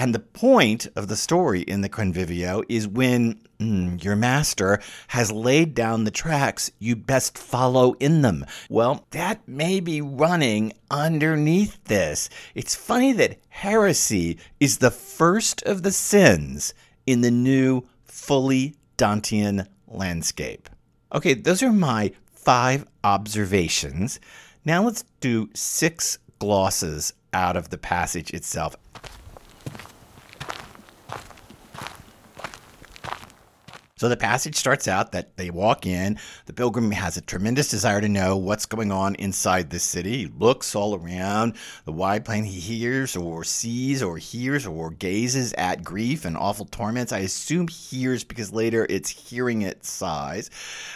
And 0.00 0.14
the 0.14 0.18
point 0.18 0.86
of 0.96 1.08
the 1.08 1.14
story 1.14 1.60
in 1.60 1.82
the 1.82 1.90
Convivio 1.90 2.64
is 2.70 2.88
when 2.88 3.38
mm, 3.58 4.02
your 4.02 4.16
master 4.16 4.80
has 5.08 5.30
laid 5.30 5.74
down 5.74 6.04
the 6.04 6.10
tracks, 6.10 6.70
you 6.78 6.96
best 6.96 7.36
follow 7.36 7.92
in 8.00 8.22
them. 8.22 8.46
Well, 8.70 9.06
that 9.10 9.46
may 9.46 9.78
be 9.78 10.00
running 10.00 10.72
underneath 10.90 11.84
this. 11.84 12.30
It's 12.54 12.74
funny 12.74 13.12
that 13.12 13.40
heresy 13.50 14.38
is 14.58 14.78
the 14.78 14.90
first 14.90 15.62
of 15.64 15.82
the 15.82 15.92
sins 15.92 16.72
in 17.06 17.20
the 17.20 17.30
new, 17.30 17.82
fully 18.06 18.76
Dantean 18.96 19.66
landscape. 19.86 20.70
Okay, 21.12 21.34
those 21.34 21.62
are 21.62 21.74
my 21.74 22.12
five 22.32 22.86
observations. 23.04 24.18
Now 24.64 24.82
let's 24.82 25.04
do 25.20 25.50
six 25.54 26.16
glosses 26.38 27.12
out 27.34 27.58
of 27.58 27.68
the 27.68 27.76
passage 27.76 28.30
itself. 28.30 28.76
So 34.00 34.08
the 34.08 34.16
passage 34.16 34.56
starts 34.56 34.88
out 34.88 35.12
that 35.12 35.36
they 35.36 35.50
walk 35.50 35.84
in. 35.84 36.18
The 36.46 36.54
pilgrim 36.54 36.90
has 36.90 37.18
a 37.18 37.20
tremendous 37.20 37.68
desire 37.68 38.00
to 38.00 38.08
know 38.08 38.34
what's 38.34 38.64
going 38.64 38.90
on 38.90 39.14
inside 39.16 39.68
this 39.68 39.82
city. 39.82 40.20
He 40.20 40.26
looks 40.26 40.74
all 40.74 40.94
around 40.94 41.54
the 41.84 41.92
wide 41.92 42.24
plain. 42.24 42.44
He 42.44 42.60
hears 42.60 43.14
or 43.14 43.44
sees 43.44 44.02
or 44.02 44.16
hears 44.16 44.66
or 44.66 44.90
gazes 44.90 45.52
at 45.58 45.84
grief 45.84 46.24
and 46.24 46.34
awful 46.34 46.64
torments. 46.64 47.12
I 47.12 47.18
assume 47.18 47.68
hears 47.68 48.24
because 48.24 48.54
later 48.54 48.86
it's 48.88 49.10
hearing 49.10 49.60
it 49.60 49.84
sighs. 49.84 50.48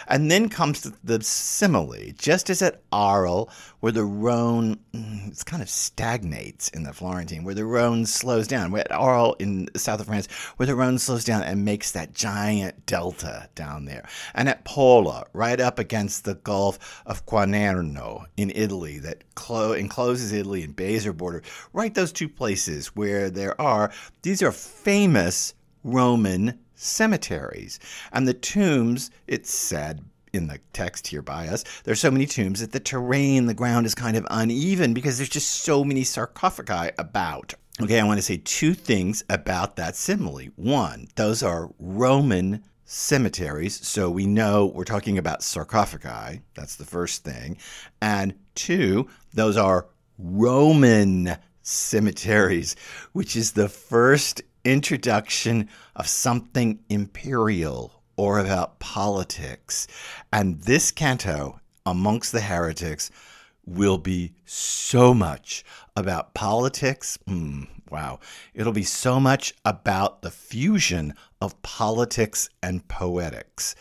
And 0.07 0.31
then 0.31 0.49
comes 0.49 0.91
the 1.03 1.21
simile, 1.21 2.11
just 2.17 2.49
as 2.49 2.63
at 2.63 2.81
Arles, 2.91 3.51
where 3.81 3.91
the 3.91 4.03
Rhone 4.03 4.79
mm, 4.95 5.27
it's 5.27 5.43
kind 5.43 5.61
of 5.61 5.69
stagnates 5.69 6.69
in 6.69 6.81
the 6.81 6.91
Florentine, 6.91 7.43
where 7.43 7.53
the 7.53 7.65
Rhone 7.65 8.07
slows 8.07 8.47
down. 8.47 8.75
At 8.75 8.91
Arles 8.91 9.35
in 9.37 9.69
south 9.75 9.99
of 9.99 10.07
France, 10.07 10.25
where 10.57 10.65
the 10.65 10.73
Rhone 10.73 10.97
slows 10.97 11.23
down 11.23 11.43
and 11.43 11.63
makes 11.63 11.91
that 11.91 12.11
giant 12.11 12.87
delta 12.95 13.49
down 13.55 13.83
there. 13.83 14.07
And 14.33 14.47
at 14.47 14.63
Pola, 14.63 15.25
right 15.33 15.59
up 15.59 15.79
against 15.79 16.23
the 16.23 16.35
Gulf 16.35 17.03
of 17.05 17.25
Quarnero 17.25 18.25
in 18.37 18.53
Italy, 18.55 18.99
that 18.99 19.25
clo- 19.35 19.73
encloses 19.73 20.31
Italy 20.31 20.63
and 20.63 20.73
Bays 20.73 21.05
border, 21.11 21.43
right 21.73 21.93
those 21.93 22.13
two 22.13 22.29
places 22.29 22.95
where 22.95 23.29
there 23.29 23.59
are, 23.59 23.91
these 24.21 24.41
are 24.41 24.53
famous 24.53 25.53
Roman 25.83 26.57
cemeteries. 26.75 27.79
And 28.13 28.25
the 28.25 28.33
tombs, 28.33 29.11
it's 29.27 29.53
said, 29.53 30.01
in 30.31 30.47
the 30.47 30.59
text 30.71 31.07
here 31.07 31.21
by 31.21 31.49
us, 31.49 31.65
there's 31.83 31.99
so 31.99 32.11
many 32.11 32.25
tombs 32.25 32.61
that 32.61 32.71
the 32.71 32.79
terrain, 32.79 33.45
the 33.45 33.53
ground 33.53 33.85
is 33.85 33.95
kind 33.95 34.15
of 34.15 34.25
uneven 34.29 34.93
because 34.93 35.17
there's 35.17 35.29
just 35.29 35.51
so 35.51 35.83
many 35.83 36.05
sarcophagi 36.05 36.91
about. 36.97 37.55
Okay, 37.81 37.99
I 37.99 38.05
want 38.05 38.19
to 38.19 38.21
say 38.21 38.37
two 38.37 38.73
things 38.73 39.25
about 39.29 39.75
that 39.75 39.97
simile. 39.97 40.47
One, 40.55 41.09
those 41.15 41.43
are 41.43 41.69
Roman 41.77 42.63
cemeteries. 42.85 43.85
So 43.85 44.09
we 44.09 44.25
know 44.25 44.67
we're 44.67 44.83
talking 44.83 45.17
about 45.17 45.43
sarcophagi. 45.43 46.41
That's 46.53 46.75
the 46.75 46.85
first 46.85 47.23
thing. 47.23 47.57
And 48.01 48.35
two, 48.53 49.09
those 49.33 49.57
are 49.57 49.87
Roman 50.17 51.35
cemeteries, 51.61 52.75
which 53.11 53.35
is 53.35 53.51
the 53.51 53.67
first 53.67 54.41
introduction 54.63 55.69
of 55.95 56.07
something 56.07 56.79
imperial 56.89 58.03
or 58.17 58.39
about 58.39 58.79
politics. 58.79 59.87
And 60.31 60.61
this 60.61 60.91
canto, 60.91 61.59
Amongst 61.87 62.31
the 62.31 62.41
Heretics, 62.41 63.11
will 63.65 63.97
be 63.97 64.33
so 64.45 65.13
much 65.13 65.63
about 65.95 66.33
politics. 66.33 67.17
Mm, 67.27 67.67
wow. 67.89 68.19
It'll 68.53 68.73
be 68.73 68.83
so 68.83 69.19
much 69.19 69.53
about 69.63 70.21
the 70.21 70.31
fusion 70.31 71.13
of 71.45 71.61
politics 71.61 72.49
and 72.61 72.85
poetics. 72.87 73.75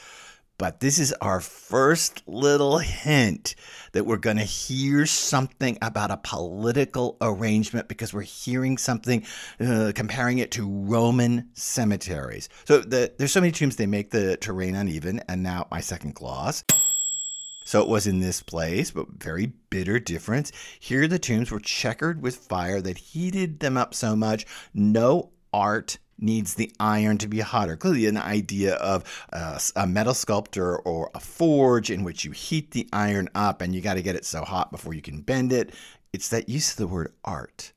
But 0.57 0.79
this 0.79 1.01
is 1.01 1.13
our 1.15 1.41
first 1.41 2.23
little 2.29 2.79
hint 2.79 3.57
that 3.93 4.07
we're 4.07 4.19
going 4.19 4.37
to 4.37 4.45
hear 4.45 5.05
something 5.05 5.77
about 5.83 6.13
a 6.13 6.17
political 6.19 7.17
arrangement 7.21 7.89
because 7.89 8.15
we're 8.15 8.23
hearing 8.23 8.79
something, 8.79 9.25
uh, 9.59 9.91
comparing 9.97 10.39
it 10.39 10.53
to 10.53 10.69
Roman 10.69 11.51
cemeteries. 11.55 12.49
So 12.67 12.79
the, 12.79 13.13
there's 13.19 13.33
so 13.33 13.41
many 13.41 13.51
tombs, 13.51 13.75
they 13.75 13.87
make 13.87 14.11
the 14.11 14.37
terrain 14.37 14.77
uneven. 14.77 15.21
And 15.29 15.43
now 15.43 15.67
my 15.73 15.81
second 15.81 16.15
gloss. 16.15 16.63
So 17.65 17.81
it 17.83 17.89
was 17.89 18.07
in 18.07 18.21
this 18.21 18.43
place, 18.43 18.93
but 18.93 19.09
very 19.09 19.47
bitter 19.71 19.99
difference. 19.99 20.53
Here 20.79 21.09
the 21.09 21.19
tombs 21.19 21.51
were 21.51 21.61
checkered 21.61 22.23
with 22.23 22.37
fire 22.37 22.81
that 22.83 22.99
heated 22.99 23.59
them 23.59 23.77
up 23.77 23.95
so 23.95 24.15
much, 24.15 24.47
no 24.73 25.33
art 25.53 25.99
needs 26.19 26.55
the 26.55 26.73
iron 26.81 27.19
to 27.19 27.29
be 27.29 27.41
hotter. 27.41 27.77
Clearly, 27.77 28.07
an 28.07 28.17
idea 28.17 28.75
of 28.75 29.05
uh, 29.33 29.59
a 29.77 29.87
metal 29.87 30.15
sculptor 30.15 30.79
or 30.79 31.11
a 31.15 31.21
forge 31.21 31.91
in 31.91 32.05
which 32.05 32.25
you 32.25 32.31
heat 32.31 32.71
the 32.71 32.89
iron 32.93 33.29
up 33.35 33.61
and 33.61 33.75
you 33.75 33.81
got 33.81 33.95
to 33.95 34.03
get 34.03 34.17
it 34.17 34.25
so 34.25 34.45
hot 34.45 34.71
before 34.71 34.95
you 34.95 35.03
can 35.03 35.21
bend 35.21 35.53
it. 35.53 35.73
It's 36.13 36.29
that 36.29 36.49
use 36.49 36.73
of 36.73 36.77
the 36.77 36.87
word 36.87 37.13
art. 37.25 37.73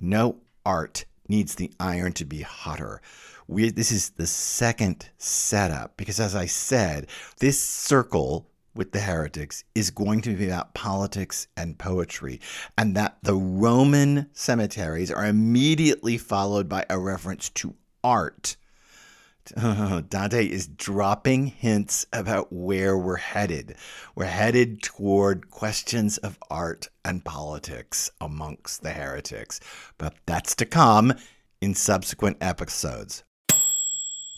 No 0.00 0.36
art 0.64 1.04
needs 1.28 1.54
the 1.54 1.72
iron 1.78 2.12
to 2.14 2.24
be 2.24 2.42
hotter. 2.42 3.00
We, 3.46 3.70
this 3.70 3.92
is 3.92 4.10
the 4.10 4.26
second 4.26 5.08
setup 5.18 5.96
because, 5.96 6.20
as 6.20 6.34
I 6.34 6.46
said, 6.46 7.06
this 7.38 7.60
circle 7.60 8.46
with 8.78 8.92
the 8.92 9.00
heretics 9.00 9.64
is 9.74 9.90
going 9.90 10.20
to 10.20 10.36
be 10.36 10.46
about 10.46 10.72
politics 10.72 11.48
and 11.56 11.76
poetry, 11.76 12.40
and 12.78 12.94
that 12.94 13.18
the 13.24 13.34
Roman 13.34 14.30
cemeteries 14.32 15.10
are 15.10 15.26
immediately 15.26 16.16
followed 16.16 16.68
by 16.68 16.86
a 16.88 16.96
reference 16.96 17.50
to 17.50 17.74
art. 18.04 18.56
Dante 19.56 20.46
is 20.46 20.68
dropping 20.68 21.46
hints 21.46 22.06
about 22.12 22.52
where 22.52 22.96
we're 22.96 23.16
headed. 23.16 23.74
We're 24.14 24.26
headed 24.26 24.80
toward 24.80 25.50
questions 25.50 26.18
of 26.18 26.38
art 26.48 26.88
and 27.04 27.24
politics 27.24 28.12
amongst 28.20 28.82
the 28.82 28.92
heretics, 28.92 29.58
but 29.98 30.14
that's 30.24 30.54
to 30.54 30.64
come 30.64 31.14
in 31.60 31.74
subsequent 31.74 32.36
episodes. 32.40 33.24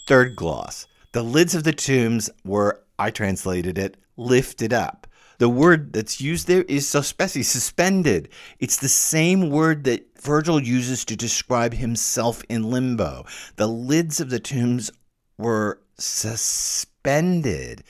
Third 0.08 0.34
gloss. 0.34 0.86
The 1.12 1.22
lids 1.22 1.54
of 1.54 1.64
the 1.64 1.72
tombs 1.74 2.30
were, 2.42 2.82
I 2.98 3.10
translated 3.10 3.76
it, 3.76 3.98
lifted 4.20 4.72
up. 4.72 5.06
The 5.38 5.48
word 5.48 5.94
that's 5.94 6.20
used 6.20 6.46
there 6.46 6.64
is 6.64 6.86
sospesi, 6.86 7.42
suspended. 7.42 8.28
It's 8.58 8.76
the 8.76 8.88
same 8.88 9.48
word 9.48 9.84
that 9.84 10.20
Virgil 10.20 10.62
uses 10.62 11.04
to 11.06 11.16
describe 11.16 11.72
himself 11.72 12.42
in 12.48 12.70
limbo. 12.70 13.24
The 13.56 13.66
lids 13.68 14.20
of 14.20 14.28
the 14.28 14.40
tombs 14.40 14.90
were 15.38 15.80
suspended 15.98 17.82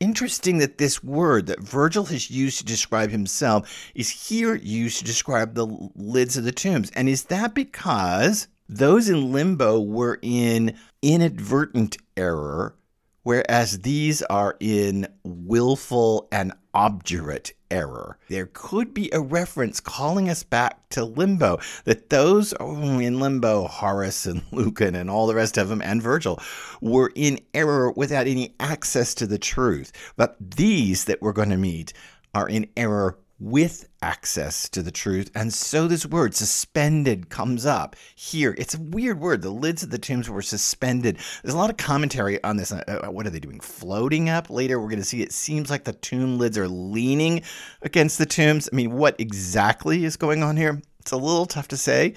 interesting 0.00 0.58
that 0.58 0.78
this 0.78 1.02
word 1.02 1.46
that 1.46 1.60
Virgil 1.60 2.04
has 2.06 2.30
used 2.30 2.58
to 2.58 2.64
describe 2.64 3.10
himself 3.10 3.90
is 3.94 4.28
here 4.28 4.54
used 4.54 4.98
to 4.98 5.04
describe 5.04 5.54
the 5.54 5.66
lids 5.94 6.36
of 6.36 6.44
the 6.44 6.52
tombs. 6.52 6.90
And 6.94 7.08
is 7.08 7.24
that 7.24 7.54
because 7.54 8.48
those 8.68 9.08
in 9.08 9.32
limbo 9.32 9.80
were 9.80 10.18
in 10.22 10.76
inadvertent 11.02 11.96
error, 12.16 12.74
whereas 13.26 13.80
these 13.80 14.22
are 14.22 14.56
in 14.60 15.04
willful 15.24 16.28
and 16.30 16.52
obdurate 16.72 17.52
error. 17.72 18.16
There 18.28 18.48
could 18.52 18.94
be 18.94 19.10
a 19.12 19.20
reference 19.20 19.80
calling 19.80 20.28
us 20.28 20.44
back 20.44 20.88
to 20.90 21.04
limbo, 21.04 21.58
that 21.86 22.08
those 22.08 22.54
oh, 22.60 23.00
in 23.00 23.18
limbo, 23.18 23.66
Horace 23.66 24.26
and 24.26 24.42
Lucan 24.52 24.94
and 24.94 25.10
all 25.10 25.26
the 25.26 25.34
rest 25.34 25.58
of 25.58 25.68
them, 25.68 25.82
and 25.82 26.00
Virgil, 26.00 26.40
were 26.80 27.10
in 27.16 27.40
error 27.52 27.90
without 27.96 28.28
any 28.28 28.54
access 28.60 29.12
to 29.16 29.26
the 29.26 29.38
truth. 29.38 29.90
But 30.14 30.36
these 30.38 31.06
that 31.06 31.20
we're 31.20 31.32
going 31.32 31.50
to 31.50 31.56
meet 31.56 31.94
are 32.32 32.48
in 32.48 32.68
error 32.76 33.18
with 33.38 33.88
access 34.00 34.68
to 34.70 34.82
the 34.82 34.90
truth. 34.90 35.30
And 35.34 35.52
so 35.52 35.86
this 35.86 36.06
word, 36.06 36.34
suspended, 36.34 37.28
comes 37.28 37.66
up 37.66 37.96
here. 38.14 38.54
It's 38.56 38.74
a 38.74 38.80
weird 38.80 39.20
word. 39.20 39.42
The 39.42 39.50
lids 39.50 39.82
of 39.82 39.90
the 39.90 39.98
tombs 39.98 40.30
were 40.30 40.42
suspended. 40.42 41.18
There's 41.42 41.54
a 41.54 41.58
lot 41.58 41.70
of 41.70 41.76
commentary 41.76 42.42
on 42.42 42.56
this. 42.56 42.72
Uh, 42.72 43.08
what 43.10 43.26
are 43.26 43.30
they 43.30 43.40
doing? 43.40 43.60
Floating 43.60 44.28
up? 44.28 44.48
Later, 44.48 44.80
we're 44.80 44.88
going 44.88 44.98
to 45.00 45.04
see 45.04 45.22
it 45.22 45.32
seems 45.32 45.70
like 45.70 45.84
the 45.84 45.92
tomb 45.92 46.38
lids 46.38 46.56
are 46.56 46.68
leaning 46.68 47.42
against 47.82 48.18
the 48.18 48.26
tombs. 48.26 48.68
I 48.72 48.76
mean, 48.76 48.92
what 48.92 49.16
exactly 49.20 50.04
is 50.04 50.16
going 50.16 50.42
on 50.42 50.56
here? 50.56 50.80
It's 51.00 51.12
a 51.12 51.16
little 51.16 51.46
tough 51.46 51.68
to 51.68 51.76
say. 51.76 52.14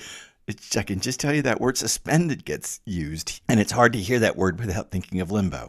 I 0.75 0.81
can 0.81 0.99
just 0.99 1.19
tell 1.19 1.33
you 1.33 1.43
that 1.43 1.61
word 1.61 1.77
suspended 1.77 2.43
gets 2.43 2.79
used, 2.83 3.39
and 3.47 3.59
it's 3.59 3.71
hard 3.71 3.93
to 3.93 3.99
hear 3.99 4.17
that 4.17 4.35
word 4.35 4.59
without 4.59 4.89
thinking 4.89 5.21
of 5.21 5.31
limbo. 5.31 5.67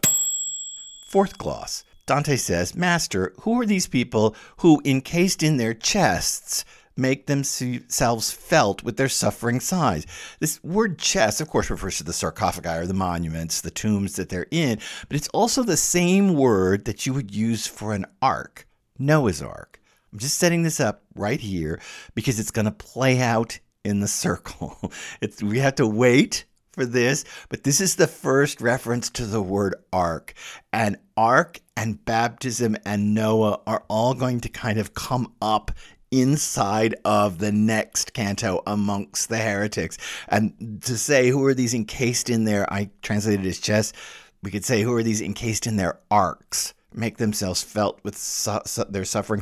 Fourth 1.07 1.37
gloss 1.37 1.83
Dante 2.11 2.35
says, 2.35 2.75
Master, 2.75 3.33
who 3.43 3.61
are 3.61 3.65
these 3.65 3.87
people 3.87 4.35
who, 4.57 4.81
encased 4.83 5.41
in 5.41 5.55
their 5.55 5.73
chests, 5.73 6.65
make 6.97 7.25
themselves 7.25 8.33
felt 8.33 8.83
with 8.83 8.97
their 8.97 9.07
suffering 9.07 9.61
sighs. 9.61 10.05
This 10.41 10.61
word 10.61 10.99
chest, 10.99 11.39
of 11.39 11.47
course, 11.47 11.69
refers 11.69 11.99
to 11.99 12.03
the 12.03 12.11
sarcophagi 12.11 12.67
or 12.67 12.85
the 12.85 12.93
monuments, 12.93 13.61
the 13.61 13.71
tombs 13.71 14.17
that 14.17 14.27
they're 14.27 14.47
in, 14.51 14.79
but 15.07 15.15
it's 15.15 15.29
also 15.29 15.63
the 15.63 15.77
same 15.77 16.33
word 16.33 16.83
that 16.83 17.05
you 17.05 17.13
would 17.13 17.33
use 17.33 17.65
for 17.65 17.93
an 17.93 18.05
ark, 18.21 18.67
Noah's 18.99 19.41
ark. 19.41 19.79
I'm 20.11 20.19
just 20.19 20.37
setting 20.37 20.63
this 20.63 20.81
up 20.81 21.03
right 21.15 21.39
here 21.39 21.79
because 22.13 22.41
it's 22.41 22.51
going 22.51 22.65
to 22.65 22.71
play 22.71 23.21
out 23.21 23.57
in 23.85 24.01
the 24.01 24.09
circle. 24.09 24.91
It's, 25.21 25.41
we 25.41 25.59
have 25.59 25.75
to 25.75 25.87
wait 25.87 26.43
for 26.71 26.85
this, 26.85 27.25
but 27.49 27.63
this 27.63 27.81
is 27.81 27.95
the 27.95 28.07
first 28.07 28.61
reference 28.61 29.09
to 29.11 29.25
the 29.25 29.41
word 29.41 29.75
ark. 29.91 30.33
And 30.71 30.97
ark 31.17 31.59
and 31.75 32.03
baptism 32.05 32.77
and 32.85 33.13
Noah 33.13 33.59
are 33.67 33.83
all 33.87 34.13
going 34.13 34.39
to 34.41 34.49
kind 34.49 34.79
of 34.79 34.93
come 34.93 35.33
up 35.41 35.71
inside 36.11 36.95
of 37.05 37.39
the 37.39 37.51
next 37.51 38.13
canto 38.13 38.61
amongst 38.67 39.29
the 39.29 39.37
heretics. 39.37 39.97
And 40.27 40.81
to 40.83 40.97
say 40.97 41.29
who 41.29 41.45
are 41.45 41.53
these 41.53 41.73
encased 41.73 42.29
in 42.29 42.43
there, 42.43 42.71
I 42.71 42.89
translated 43.01 43.45
as 43.45 43.59
chest, 43.59 43.95
we 44.43 44.51
could 44.51 44.65
say 44.65 44.81
who 44.81 44.93
are 44.93 45.03
these 45.03 45.21
encased 45.21 45.67
in 45.67 45.77
their 45.77 45.99
arks 46.09 46.73
make 46.93 47.17
themselves 47.17 47.63
felt 47.63 47.99
with 48.03 48.17
su- 48.17 48.59
su- 48.65 48.85
their 48.89 49.05
suffering. 49.05 49.41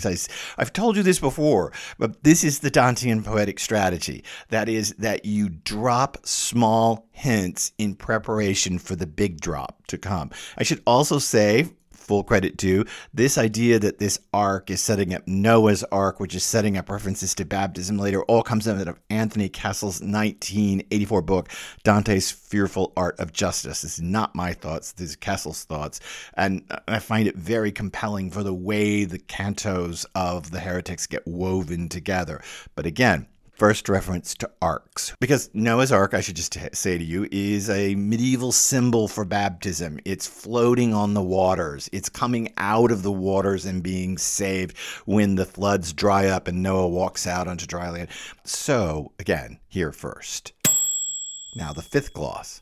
I've 0.57 0.73
told 0.73 0.97
you 0.97 1.03
this 1.03 1.19
before, 1.19 1.71
but 1.97 2.23
this 2.23 2.43
is 2.43 2.59
the 2.59 2.71
Dantean 2.71 3.23
poetic 3.23 3.59
strategy. 3.59 4.23
That 4.49 4.69
is, 4.69 4.93
that 4.99 5.25
you 5.25 5.49
drop 5.49 6.25
small 6.25 7.07
hints 7.11 7.73
in 7.77 7.95
preparation 7.95 8.79
for 8.79 8.95
the 8.95 9.07
big 9.07 9.41
drop 9.41 9.85
to 9.87 9.97
come. 9.97 10.31
I 10.57 10.63
should 10.63 10.81
also 10.85 11.19
say, 11.19 11.67
full 12.09 12.23
credit 12.23 12.57
to 12.57 12.83
this 13.13 13.37
idea 13.37 13.77
that 13.77 13.99
this 13.99 14.17
ark 14.33 14.71
is 14.71 14.81
setting 14.81 15.13
up 15.13 15.27
Noah's 15.27 15.83
ark, 15.91 16.19
which 16.19 16.33
is 16.33 16.43
setting 16.43 16.75
up 16.75 16.89
references 16.89 17.35
to 17.35 17.45
baptism 17.45 17.99
later, 17.99 18.23
all 18.23 18.41
comes 18.41 18.67
out 18.67 18.87
of 18.87 18.99
Anthony 19.11 19.47
Cassell's 19.47 20.01
1984 20.01 21.21
book, 21.21 21.49
Dante's 21.83 22.31
Fearful 22.31 22.93
Art 22.97 23.19
of 23.19 23.31
Justice. 23.31 23.83
This 23.83 23.99
is 23.99 24.01
not 24.01 24.33
my 24.33 24.53
thoughts, 24.53 24.93
this 24.93 25.09
is 25.11 25.15
Cassell's 25.17 25.65
thoughts. 25.65 25.99
And 26.33 26.63
I 26.87 26.97
find 26.97 27.27
it 27.27 27.35
very 27.35 27.71
compelling 27.71 28.31
for 28.31 28.41
the 28.41 28.55
way 28.55 29.03
the 29.05 29.19
cantos 29.19 30.07
of 30.15 30.49
the 30.49 30.61
heretics 30.61 31.05
get 31.05 31.27
woven 31.27 31.89
together. 31.89 32.41
But 32.73 32.87
again, 32.87 33.27
first 33.59 33.89
reference 33.89 34.33
to 34.35 34.49
arks. 34.61 35.13
Because 35.19 35.49
Noah's 35.53 35.91
Ark, 35.91 36.13
I 36.13 36.21
should 36.21 36.37
just 36.37 36.57
say 36.73 36.97
to 36.97 37.03
you, 37.03 37.27
is 37.29 37.69
a 37.69 37.93
medieval 37.93 38.53
symbol 38.53 39.09
for 39.09 39.25
baptism. 39.25 39.99
It's 40.05 40.25
floating 40.25 40.93
on 40.93 41.13
the 41.13 41.21
waters, 41.21 41.89
it's 41.91 42.07
coming 42.07 42.53
out 42.55 42.89
of 42.89 43.03
the 43.03 43.11
waters 43.11 43.65
and 43.65 43.83
being 43.83 44.17
saved 44.17 44.77
when 45.05 45.35
the 45.35 45.45
floods 45.45 45.91
dry 45.91 46.27
up 46.27 46.47
and 46.47 46.63
Noah 46.63 46.87
walks 46.87 47.27
out 47.27 47.49
onto 47.49 47.65
dry 47.65 47.89
land. 47.89 48.07
So, 48.45 49.11
again, 49.19 49.59
here 49.67 49.91
first. 49.91 50.53
Now, 51.53 51.73
the 51.73 51.81
fifth 51.81 52.13
gloss. 52.13 52.61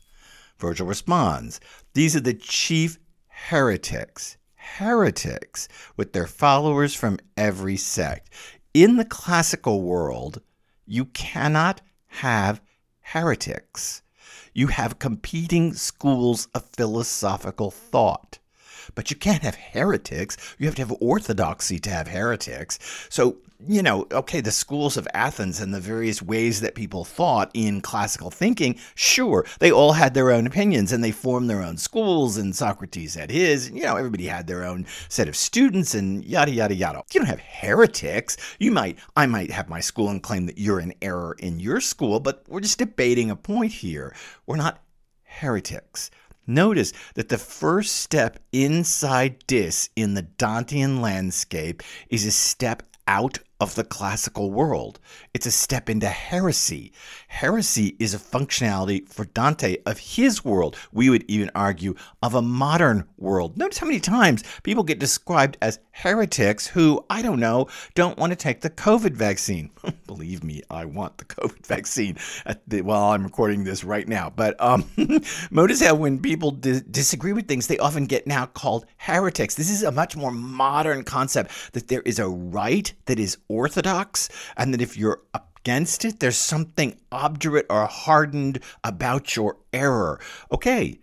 Virgil 0.58 0.88
responds 0.88 1.60
These 1.94 2.16
are 2.16 2.20
the 2.20 2.34
chief 2.34 2.98
heretics 3.28 4.36
heretics 4.76 5.68
with 5.96 6.12
their 6.12 6.26
followers 6.26 6.94
from 6.94 7.18
every 7.36 7.76
sect. 7.76 8.30
In 8.74 8.96
the 8.96 9.04
classical 9.04 9.82
world, 9.82 10.42
you 10.88 11.04
cannot 11.04 11.82
have 12.06 12.60
heretics. 13.00 14.02
You 14.54 14.68
have 14.68 14.98
competing 14.98 15.74
schools 15.74 16.48
of 16.54 16.64
philosophical 16.70 17.70
thought. 17.70 18.38
But 18.94 19.10
you 19.10 19.16
can't 19.16 19.42
have 19.42 19.54
heretics. 19.54 20.36
You 20.58 20.66
have 20.66 20.74
to 20.76 20.82
have 20.82 20.96
orthodoxy 21.00 21.78
to 21.80 21.90
have 21.90 22.08
heretics. 22.08 22.78
So 23.08 23.38
you 23.66 23.82
know, 23.82 24.06
okay, 24.12 24.40
the 24.40 24.52
schools 24.52 24.96
of 24.96 25.08
Athens 25.12 25.60
and 25.60 25.74
the 25.74 25.80
various 25.80 26.22
ways 26.22 26.60
that 26.60 26.76
people 26.76 27.04
thought 27.04 27.50
in 27.54 27.80
classical 27.80 28.30
thinking, 28.30 28.78
sure, 28.94 29.44
they 29.58 29.72
all 29.72 29.92
had 29.92 30.14
their 30.14 30.30
own 30.30 30.46
opinions 30.46 30.92
and 30.92 31.02
they 31.02 31.10
formed 31.10 31.50
their 31.50 31.62
own 31.62 31.76
schools, 31.76 32.36
and 32.36 32.54
Socrates 32.54 33.14
had 33.14 33.30
his. 33.30 33.70
You 33.70 33.82
know, 33.82 33.96
everybody 33.96 34.26
had 34.26 34.46
their 34.46 34.64
own 34.64 34.86
set 35.08 35.28
of 35.28 35.34
students 35.34 35.94
and 35.94 36.24
yada, 36.24 36.52
yada, 36.52 36.74
yada. 36.74 37.02
You 37.12 37.20
don't 37.20 37.28
have 37.28 37.40
heretics. 37.40 38.36
You 38.60 38.70
might, 38.70 38.98
I 39.16 39.26
might 39.26 39.50
have 39.50 39.68
my 39.68 39.80
school 39.80 40.08
and 40.08 40.22
claim 40.22 40.46
that 40.46 40.58
you're 40.58 40.80
in 40.80 40.94
error 41.02 41.34
in 41.40 41.58
your 41.58 41.80
school, 41.80 42.20
but 42.20 42.44
we're 42.48 42.60
just 42.60 42.78
debating 42.78 43.30
a 43.30 43.36
point 43.36 43.72
here. 43.72 44.14
We're 44.46 44.56
not 44.56 44.82
heretics. 45.24 46.10
Notice 46.48 46.94
that 47.14 47.28
the 47.28 47.36
first 47.36 47.96
step 47.96 48.38
inside 48.52 49.46
Dis 49.46 49.90
in 49.94 50.14
the 50.14 50.22
Dantean 50.22 51.00
landscape 51.00 51.82
is 52.08 52.24
a 52.24 52.30
step 52.30 52.82
out 53.06 53.38
of 53.60 53.74
the 53.74 53.84
classical 53.84 54.50
world. 54.50 55.00
It's 55.34 55.46
a 55.46 55.50
step 55.50 55.90
into 55.90 56.08
heresy. 56.08 56.92
Heresy 57.26 57.96
is 57.98 58.14
a 58.14 58.18
functionality 58.18 59.08
for 59.08 59.24
Dante 59.26 59.78
of 59.84 59.98
his 59.98 60.44
world. 60.44 60.76
We 60.92 61.10
would 61.10 61.24
even 61.28 61.50
argue 61.54 61.94
of 62.22 62.34
a 62.34 62.42
modern 62.42 63.04
world. 63.16 63.58
Notice 63.58 63.78
how 63.78 63.86
many 63.86 64.00
times 64.00 64.44
people 64.62 64.84
get 64.84 65.00
described 65.00 65.56
as 65.60 65.80
heretics 65.90 66.68
who, 66.68 67.04
I 67.10 67.22
don't 67.22 67.40
know, 67.40 67.66
don't 67.94 68.16
want 68.16 68.30
to 68.30 68.36
take 68.36 68.60
the 68.60 68.70
COVID 68.70 69.14
vaccine. 69.14 69.70
Believe 70.06 70.44
me, 70.44 70.62
I 70.70 70.84
want 70.84 71.18
the 71.18 71.24
COVID 71.24 71.66
vaccine 71.66 72.16
while 72.82 73.12
I'm 73.12 73.24
recording 73.24 73.64
this 73.64 73.82
right 73.82 74.06
now. 74.06 74.30
But 74.30 74.60
um, 74.62 74.88
notice 75.50 75.82
how 75.82 75.96
when 75.96 76.20
people 76.20 76.52
di- 76.52 76.82
disagree 76.90 77.32
with 77.32 77.48
things, 77.48 77.66
they 77.66 77.78
often 77.78 78.06
get 78.06 78.26
now 78.26 78.46
called 78.46 78.86
heretics. 78.98 79.56
This 79.56 79.70
is 79.70 79.82
a 79.82 79.90
much 79.90 80.16
more 80.16 80.30
modern 80.30 81.02
concept 81.02 81.72
that 81.72 81.88
there 81.88 82.02
is 82.02 82.18
a 82.20 82.28
right 82.28 82.92
that 83.06 83.18
is 83.18 83.36
orthodox, 83.48 84.28
and 84.56 84.72
that 84.72 84.82
if 84.82 84.96
you're 84.96 85.22
against 85.34 86.04
it, 86.04 86.20
there's 86.20 86.36
something 86.36 86.98
obdurate 87.10 87.66
or 87.68 87.86
hardened 87.86 88.60
about 88.84 89.36
your 89.36 89.56
error. 89.72 90.20
Okay, 90.52 90.98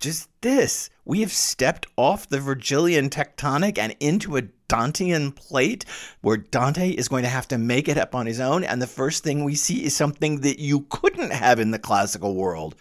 just 0.00 0.28
this. 0.40 0.90
We 1.04 1.20
have 1.20 1.32
stepped 1.32 1.86
off 1.96 2.28
the 2.28 2.40
Virgilian 2.40 3.08
tectonic 3.08 3.78
and 3.78 3.94
into 4.00 4.36
a 4.36 4.42
Dantean 4.68 5.34
plate 5.34 5.84
where 6.22 6.38
Dante 6.38 6.90
is 6.90 7.08
going 7.08 7.22
to 7.24 7.28
have 7.28 7.46
to 7.48 7.58
make 7.58 7.88
it 7.88 7.98
up 7.98 8.14
on 8.14 8.26
his 8.26 8.40
own. 8.40 8.64
And 8.64 8.80
the 8.80 8.86
first 8.86 9.22
thing 9.22 9.44
we 9.44 9.54
see 9.54 9.84
is 9.84 9.94
something 9.94 10.40
that 10.40 10.58
you 10.58 10.86
couldn't 10.88 11.32
have 11.32 11.60
in 11.60 11.70
the 11.70 11.78
classical 11.78 12.34
world. 12.34 12.74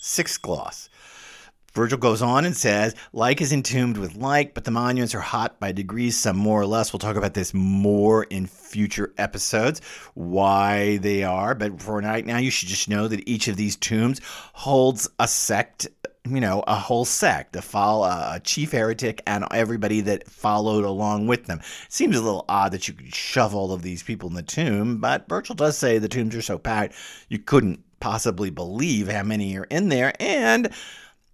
Sixth 0.00 0.40
gloss. 0.40 0.88
Virgil 1.76 1.98
goes 1.98 2.22
on 2.22 2.46
and 2.46 2.56
says, 2.56 2.94
like 3.12 3.42
is 3.42 3.52
entombed 3.52 3.98
with 3.98 4.16
like, 4.16 4.54
but 4.54 4.64
the 4.64 4.70
monuments 4.70 5.14
are 5.14 5.20
hot 5.20 5.60
by 5.60 5.72
degrees, 5.72 6.16
some 6.16 6.34
more 6.34 6.58
or 6.58 6.66
less. 6.66 6.90
We'll 6.90 7.00
talk 7.00 7.16
about 7.16 7.34
this 7.34 7.52
more 7.52 8.24
in 8.24 8.46
future 8.46 9.12
episodes, 9.18 9.82
why 10.14 10.96
they 10.96 11.22
are. 11.22 11.54
But 11.54 11.82
for 11.82 12.00
right 12.00 12.24
now, 12.24 12.38
you 12.38 12.50
should 12.50 12.70
just 12.70 12.88
know 12.88 13.08
that 13.08 13.28
each 13.28 13.46
of 13.46 13.56
these 13.56 13.76
tombs 13.76 14.22
holds 14.54 15.06
a 15.18 15.28
sect 15.28 15.86
you 16.26 16.40
know, 16.40 16.64
a 16.66 16.74
whole 16.74 17.04
sect, 17.04 17.54
a, 17.54 17.62
follow, 17.62 18.04
a 18.06 18.40
chief 18.42 18.72
heretic, 18.72 19.22
and 19.28 19.44
everybody 19.52 20.00
that 20.00 20.28
followed 20.28 20.84
along 20.84 21.28
with 21.28 21.44
them. 21.44 21.60
Seems 21.88 22.16
a 22.16 22.20
little 22.20 22.44
odd 22.48 22.72
that 22.72 22.88
you 22.88 22.94
could 22.94 23.14
shove 23.14 23.54
all 23.54 23.72
of 23.72 23.82
these 23.82 24.02
people 24.02 24.28
in 24.28 24.34
the 24.34 24.42
tomb, 24.42 24.98
but 24.98 25.28
Virgil 25.28 25.54
does 25.54 25.78
say 25.78 25.98
the 25.98 26.08
tombs 26.08 26.34
are 26.34 26.42
so 26.42 26.58
packed 26.58 26.94
you 27.28 27.38
couldn't 27.38 27.84
possibly 28.00 28.50
believe 28.50 29.08
how 29.08 29.22
many 29.22 29.56
are 29.56 29.64
in 29.64 29.88
there. 29.88 30.12
And 30.18 30.70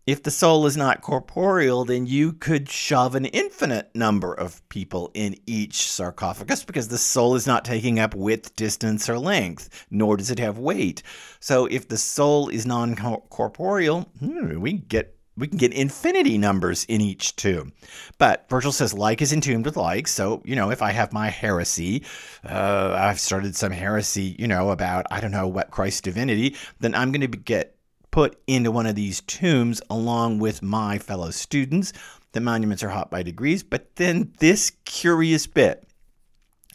if 0.06 0.22
the 0.22 0.30
soul 0.30 0.66
is 0.66 0.76
not 0.76 1.00
corporeal, 1.00 1.84
then 1.84 2.06
you 2.06 2.32
could 2.32 2.68
shove 2.68 3.14
an 3.14 3.26
infinite 3.26 3.94
number 3.94 4.34
of 4.34 4.66
people 4.68 5.10
in 5.14 5.36
each 5.46 5.88
sarcophagus 5.88 6.64
because 6.64 6.88
the 6.88 6.98
soul 6.98 7.36
is 7.36 7.46
not 7.46 7.64
taking 7.64 8.00
up 8.00 8.14
width, 8.14 8.56
distance, 8.56 9.08
or 9.08 9.18
length, 9.18 9.86
nor 9.90 10.16
does 10.16 10.30
it 10.30 10.40
have 10.40 10.58
weight. 10.58 11.02
So 11.38 11.66
if 11.66 11.88
the 11.88 11.96
soul 11.96 12.48
is 12.48 12.66
non 12.66 12.96
corporeal, 12.96 14.10
hmm, 14.18 14.60
we 14.60 14.72
get 14.72 15.16
we 15.36 15.48
can 15.48 15.56
get 15.56 15.72
infinity 15.72 16.36
numbers 16.36 16.84
in 16.86 17.00
each 17.00 17.36
tomb. 17.36 17.72
But 18.18 18.46
Virgil 18.50 18.72
says 18.72 18.92
like 18.92 19.22
is 19.22 19.32
entombed 19.32 19.64
with 19.64 19.76
like. 19.76 20.06
So, 20.06 20.42
you 20.44 20.54
know, 20.54 20.70
if 20.70 20.82
I 20.82 20.92
have 20.92 21.12
my 21.12 21.30
heresy, 21.30 22.04
uh, 22.44 22.94
I've 22.98 23.18
started 23.18 23.56
some 23.56 23.72
heresy, 23.72 24.36
you 24.38 24.46
know, 24.46 24.70
about, 24.70 25.06
I 25.10 25.20
don't 25.20 25.30
know, 25.30 25.48
what 25.48 25.70
Christ's 25.70 26.02
divinity, 26.02 26.54
then 26.80 26.94
I'm 26.94 27.12
going 27.12 27.22
to 27.22 27.38
get 27.38 27.76
put 28.12 28.40
into 28.46 28.70
one 28.70 28.86
of 28.86 28.94
these 28.94 29.22
tombs 29.22 29.82
along 29.90 30.38
with 30.38 30.62
my 30.62 30.98
fellow 30.98 31.32
students. 31.32 31.92
The 32.30 32.40
monuments 32.40 32.84
are 32.84 32.90
hot 32.90 33.10
by 33.10 33.24
degrees. 33.24 33.64
But 33.64 33.96
then 33.96 34.32
this 34.38 34.70
curious 34.84 35.48
bit 35.48 35.88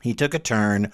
he 0.01 0.13
took 0.13 0.33
a 0.33 0.39
turn 0.39 0.91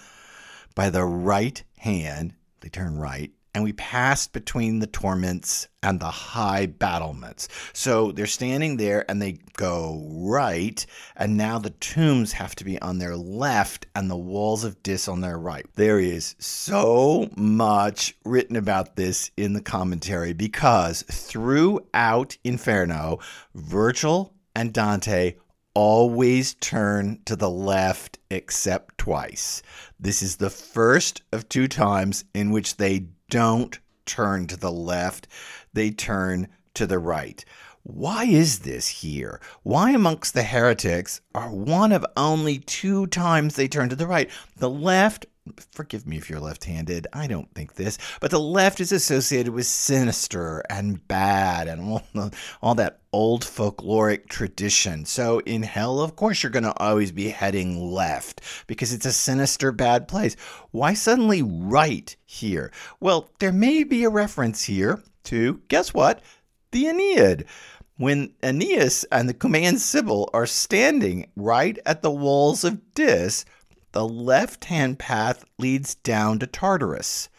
by 0.76 0.90
the 0.90 1.04
right 1.04 1.64
hand, 1.80 2.34
they 2.62 2.70
turn 2.70 2.98
right, 2.98 3.32
and 3.54 3.64
we 3.64 3.74
passed 3.74 4.34
between 4.34 4.80
the 4.80 4.88
torments 4.88 5.68
and 5.84 6.00
the 6.00 6.10
high 6.10 6.66
battlements. 6.66 7.48
So 7.74 8.12
they're 8.12 8.26
standing 8.26 8.78
there 8.78 9.06
and 9.10 9.22
they 9.22 9.40
go 9.58 10.08
right, 10.10 10.84
and 11.16 11.38
now 11.38 11.60
the 11.60 11.70
tombs 11.70 12.32
have 12.34 12.56
to 12.56 12.64
be 12.64 12.82
on 12.82 12.98
their 12.98 13.16
left 13.16 13.86
and 13.96 14.10
the 14.10 14.18
walls 14.18 14.64
of 14.64 14.82
Dis 14.82 15.08
on 15.08 15.22
their 15.22 15.38
right. 15.38 15.66
There 15.76 16.00
is 16.00 16.36
so 16.40 17.30
much 17.36 18.16
written 18.26 18.56
about 18.56 18.96
this 18.96 19.30
in 19.38 19.54
the 19.54 19.62
commentary 19.62 20.34
because 20.34 21.04
throughout 21.04 22.38
Inferno, 22.44 23.20
Virgil 23.54 24.34
and 24.56 24.74
Dante 24.74 25.36
always 25.76 26.54
turn 26.56 27.20
to 27.26 27.36
the 27.36 27.50
left 27.50 28.20
except 28.30 28.98
twice. 28.98 29.62
This 30.00 30.22
is 30.22 30.36
the 30.36 30.50
first 30.50 31.24
of 31.32 31.50
two 31.50 31.68
times 31.68 32.26
in 32.34 32.52
which 32.52 32.78
they 32.78 33.08
don't 33.30 33.80
turn 34.06 34.48
to 34.48 34.58
the 34.58 34.72
left, 34.72 35.28
they 35.74 35.92
turn 35.92 36.48
to 36.74 36.86
the 36.86 37.00
right. 37.00 37.44
Why 37.84 38.24
is 38.24 38.60
this 38.60 38.88
here? 38.88 39.42
Why, 39.64 39.92
amongst 39.92 40.34
the 40.34 40.44
heretics, 40.44 41.20
are 41.36 41.52
one 41.52 41.92
of 41.92 42.06
only 42.16 42.60
two 42.60 43.08
times 43.08 43.56
they 43.56 43.68
turn 43.68 43.90
to 43.90 43.96
the 43.96 44.08
right? 44.08 44.30
The 44.58 44.70
left 44.70 45.26
forgive 45.72 46.08
me 46.08 46.18
if 46.18 46.30
you're 46.30 46.40
left 46.40 46.66
handed, 46.66 47.08
I 47.14 47.28
don't 47.28 47.54
think 47.54 47.76
this, 47.76 47.98
but 48.22 48.32
the 48.32 48.40
left 48.40 48.80
is 48.80 48.92
associated 48.92 49.54
with 49.54 49.66
sinister 49.66 50.64
and 50.70 51.06
bad 51.08 51.68
and 51.68 51.82
all, 51.82 52.04
the, 52.14 52.32
all 52.62 52.76
that 52.76 53.02
old 53.12 53.44
folkloric 53.44 54.28
tradition. 54.28 55.06
So 55.06 55.40
in 55.40 55.64
hell, 55.64 56.00
of 56.00 56.16
course, 56.16 56.42
you're 56.42 56.52
going 56.52 56.64
to 56.64 56.78
always 56.78 57.12
be 57.12 57.30
heading 57.30 57.92
left 57.92 58.42
because 58.68 58.94
it's 58.94 59.06
a 59.06 59.14
sinister, 59.14 59.72
bad 59.72 60.08
place. 60.08 60.36
Why 60.72 60.94
suddenly 60.94 61.42
right 61.42 62.16
here? 62.26 62.72
Well, 63.00 63.30
there 63.40 63.52
may 63.52 63.84
be 63.84 64.04
a 64.04 64.10
reference 64.10 64.64
here 64.64 65.04
to, 65.26 65.62
guess 65.68 65.94
what? 65.94 66.22
The 66.72 66.88
Aeneid 66.88 67.46
when 67.98 68.34
Aeneas 68.42 69.06
and 69.12 69.30
the 69.30 69.34
Cumaean 69.36 69.78
Sibyl 69.78 70.30
are 70.34 70.48
standing 70.48 71.30
right 71.36 71.78
at 71.86 72.02
the 72.02 72.12
walls 72.12 72.64
of 72.64 72.94
Dis, 72.96 73.46
the 73.94 74.08
left 74.08 74.66
hand 74.66 75.00
path 75.00 75.46
leads 75.58 75.96
down 75.96 76.40
to 76.40 76.48
Tartarus. 76.48 77.30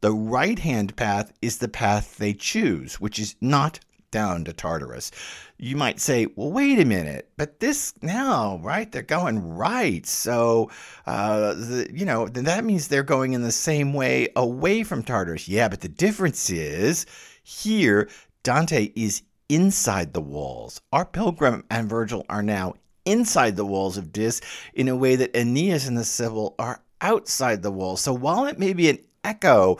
The 0.00 0.12
right 0.12 0.58
hand 0.58 0.96
path 0.96 1.32
is 1.42 1.58
the 1.58 1.68
path 1.68 2.16
they 2.16 2.32
choose, 2.34 3.00
which 3.00 3.18
is 3.18 3.36
not 3.40 3.80
down 4.10 4.44
to 4.44 4.52
Tartarus. 4.52 5.10
You 5.58 5.76
might 5.76 5.98
say, 5.98 6.28
well, 6.36 6.52
wait 6.52 6.78
a 6.78 6.84
minute, 6.84 7.30
but 7.36 7.58
this 7.58 7.94
now, 8.00 8.60
right? 8.62 8.90
They're 8.90 9.02
going 9.02 9.56
right. 9.56 10.06
So, 10.06 10.70
uh, 11.04 11.54
the, 11.54 11.90
you 11.92 12.04
know, 12.04 12.28
that 12.28 12.64
means 12.64 12.86
they're 12.86 13.02
going 13.02 13.32
in 13.32 13.42
the 13.42 13.50
same 13.50 13.92
way 13.92 14.28
away 14.36 14.84
from 14.84 15.02
Tartarus. 15.02 15.48
Yeah, 15.48 15.68
but 15.68 15.80
the 15.80 15.88
difference 15.88 16.48
is 16.48 17.06
here, 17.42 18.08
Dante 18.44 18.92
is 18.94 19.22
inside 19.48 20.12
the 20.12 20.20
walls. 20.20 20.80
Our 20.92 21.04
pilgrim 21.04 21.64
and 21.70 21.88
Virgil 21.90 22.24
are 22.28 22.42
now 22.42 22.74
inside 23.04 23.56
the 23.56 23.66
walls 23.66 23.96
of 23.96 24.12
Dis 24.12 24.40
in 24.72 24.88
a 24.88 24.96
way 24.96 25.16
that 25.16 25.36
Aeneas 25.36 25.86
and 25.86 25.96
the 25.96 26.04
Sibyl 26.04 26.54
are 26.58 26.82
outside 27.00 27.62
the 27.62 27.70
walls. 27.70 28.00
So 28.00 28.12
while 28.12 28.46
it 28.46 28.58
may 28.58 28.72
be 28.72 28.88
an 28.88 28.98
echo 29.22 29.78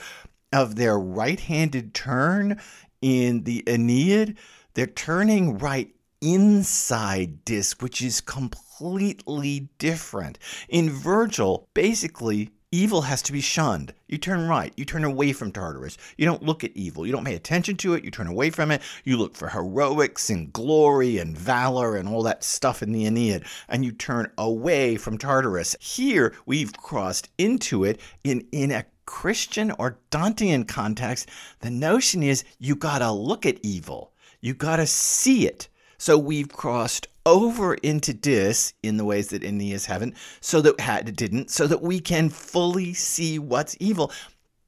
of 0.53 0.77
their 0.77 0.99
right 0.99 1.41
handed 1.41 1.95
turn 1.95 2.61
in 3.01 3.45
the 3.45 3.63
Aeneid, 3.67 4.37
they're 4.75 4.87
turning 4.87 5.59
right 5.59 5.95
inside 6.21 7.45
Dis, 7.45 7.81
which 7.81 8.01
is 8.01 8.21
completely 8.21 9.69
different. 9.79 10.39
In 10.69 10.91
Virgil, 10.91 11.69
basically, 11.75 12.51
Evil 12.75 13.03
has 13.03 13.23
to 13.23 13.31
be 13.31 13.41
shunned. 13.41 13.95
You 14.09 14.19
turn 14.19 14.49
right. 14.49 14.73
You 14.77 14.85
turn 14.85 15.05
away 15.05 15.33
from 15.33 15.53
Tartarus. 15.53 15.97
You 16.19 16.27
don't 16.27 16.43
look 16.43 16.65
at 16.65 16.77
evil. 16.77 17.07
You 17.07 17.13
don't 17.13 17.25
pay 17.25 17.37
attention 17.37 17.77
to 17.77 17.95
it. 17.95 18.03
You 18.03 18.11
turn 18.11 18.27
away 18.27 18.51
from 18.51 18.73
it. 18.73 18.83
You 19.05 19.17
look 19.17 19.37
for 19.37 19.47
heroics 19.47 20.29
and 20.29 20.53
glory 20.53 21.19
and 21.19 21.39
valor 21.39 21.95
and 21.95 22.09
all 22.09 22.25
that 22.25 22.43
stuff 22.43 22.83
in 22.83 22.91
the 22.91 23.07
Aeneid, 23.07 23.45
and 23.69 23.85
you 23.85 23.93
turn 23.93 24.29
away 24.37 24.97
from 24.97 25.19
Tartarus. 25.19 25.77
Here, 25.79 26.35
we've 26.47 26.73
crossed 26.73 27.29
into 27.39 27.85
it 27.85 28.01
in, 28.25 28.45
in 28.51 28.73
a 28.73 28.87
Christian 29.07 29.71
or 29.79 30.01
Dantean 30.11 30.67
context. 30.67 31.29
The 31.61 31.71
notion 31.71 32.25
is 32.25 32.43
you 32.59 32.75
gotta 32.75 33.13
look 33.13 33.47
at 33.47 33.61
evil, 33.63 34.13
you 34.41 34.53
gotta 34.53 34.89
see 34.89 35.47
it. 35.47 35.69
So 35.99 36.19
we've 36.19 36.49
crossed 36.49 37.09
over 37.27 37.75
into 37.75 38.13
Dis 38.13 38.75
in 38.83 38.97
the 38.97 39.05
ways 39.05 39.29
that 39.29 39.43
Aeneas 39.43 39.87
haven't, 39.87 40.15
so 40.41 40.61
that 40.61 40.81
had 40.81 41.17
didn't, 41.17 41.51
so 41.51 41.67
that 41.67 41.83
we 41.83 42.01
can 42.01 42.29
fully 42.29 42.93
see 42.95 43.39
what's 43.39 43.77
evil. 43.81 44.13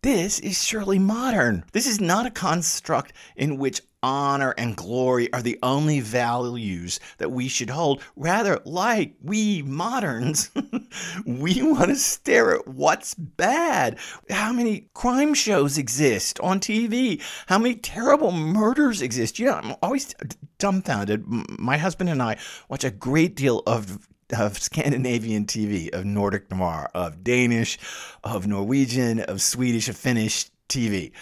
This 0.02 0.38
is 0.38 0.62
surely 0.62 0.98
modern. 0.98 1.64
This 1.72 1.86
is 1.86 2.00
not 2.00 2.26
a 2.26 2.30
construct 2.30 3.12
in 3.34 3.58
which 3.58 3.80
honor 4.06 4.54
and 4.56 4.76
glory 4.76 5.32
are 5.32 5.42
the 5.42 5.58
only 5.64 5.98
values 5.98 7.00
that 7.18 7.32
we 7.32 7.48
should 7.48 7.70
hold. 7.70 8.00
Rather, 8.14 8.60
like 8.64 9.14
we 9.20 9.62
moderns, 9.62 10.48
we 11.26 11.60
want 11.60 11.90
to 11.90 11.96
stare 11.96 12.54
at 12.54 12.68
what's 12.68 13.14
bad. 13.14 13.98
How 14.30 14.52
many 14.52 14.88
crime 14.94 15.34
shows 15.34 15.76
exist 15.76 16.38
on 16.38 16.60
TV? 16.60 17.20
How 17.46 17.58
many 17.58 17.74
terrible 17.74 18.30
murders 18.30 19.02
exist? 19.02 19.40
You 19.40 19.46
know, 19.46 19.54
I'm 19.54 19.74
always 19.82 20.14
dumbfounded. 20.58 21.24
My 21.58 21.76
husband 21.76 22.08
and 22.08 22.22
I 22.22 22.36
watch 22.68 22.84
a 22.84 22.92
great 22.92 23.34
deal 23.34 23.64
of 23.66 24.06
of 24.32 24.58
Scandinavian 24.60 25.46
TV, 25.46 25.92
of 25.92 26.04
Nordic 26.04 26.50
noir, 26.50 26.90
of 26.94 27.22
Danish, 27.22 27.78
of 28.24 28.46
Norwegian, 28.46 29.20
of 29.20 29.40
Swedish, 29.40 29.88
of 29.88 29.96
Finnish 29.96 30.50
TV. 30.68 31.12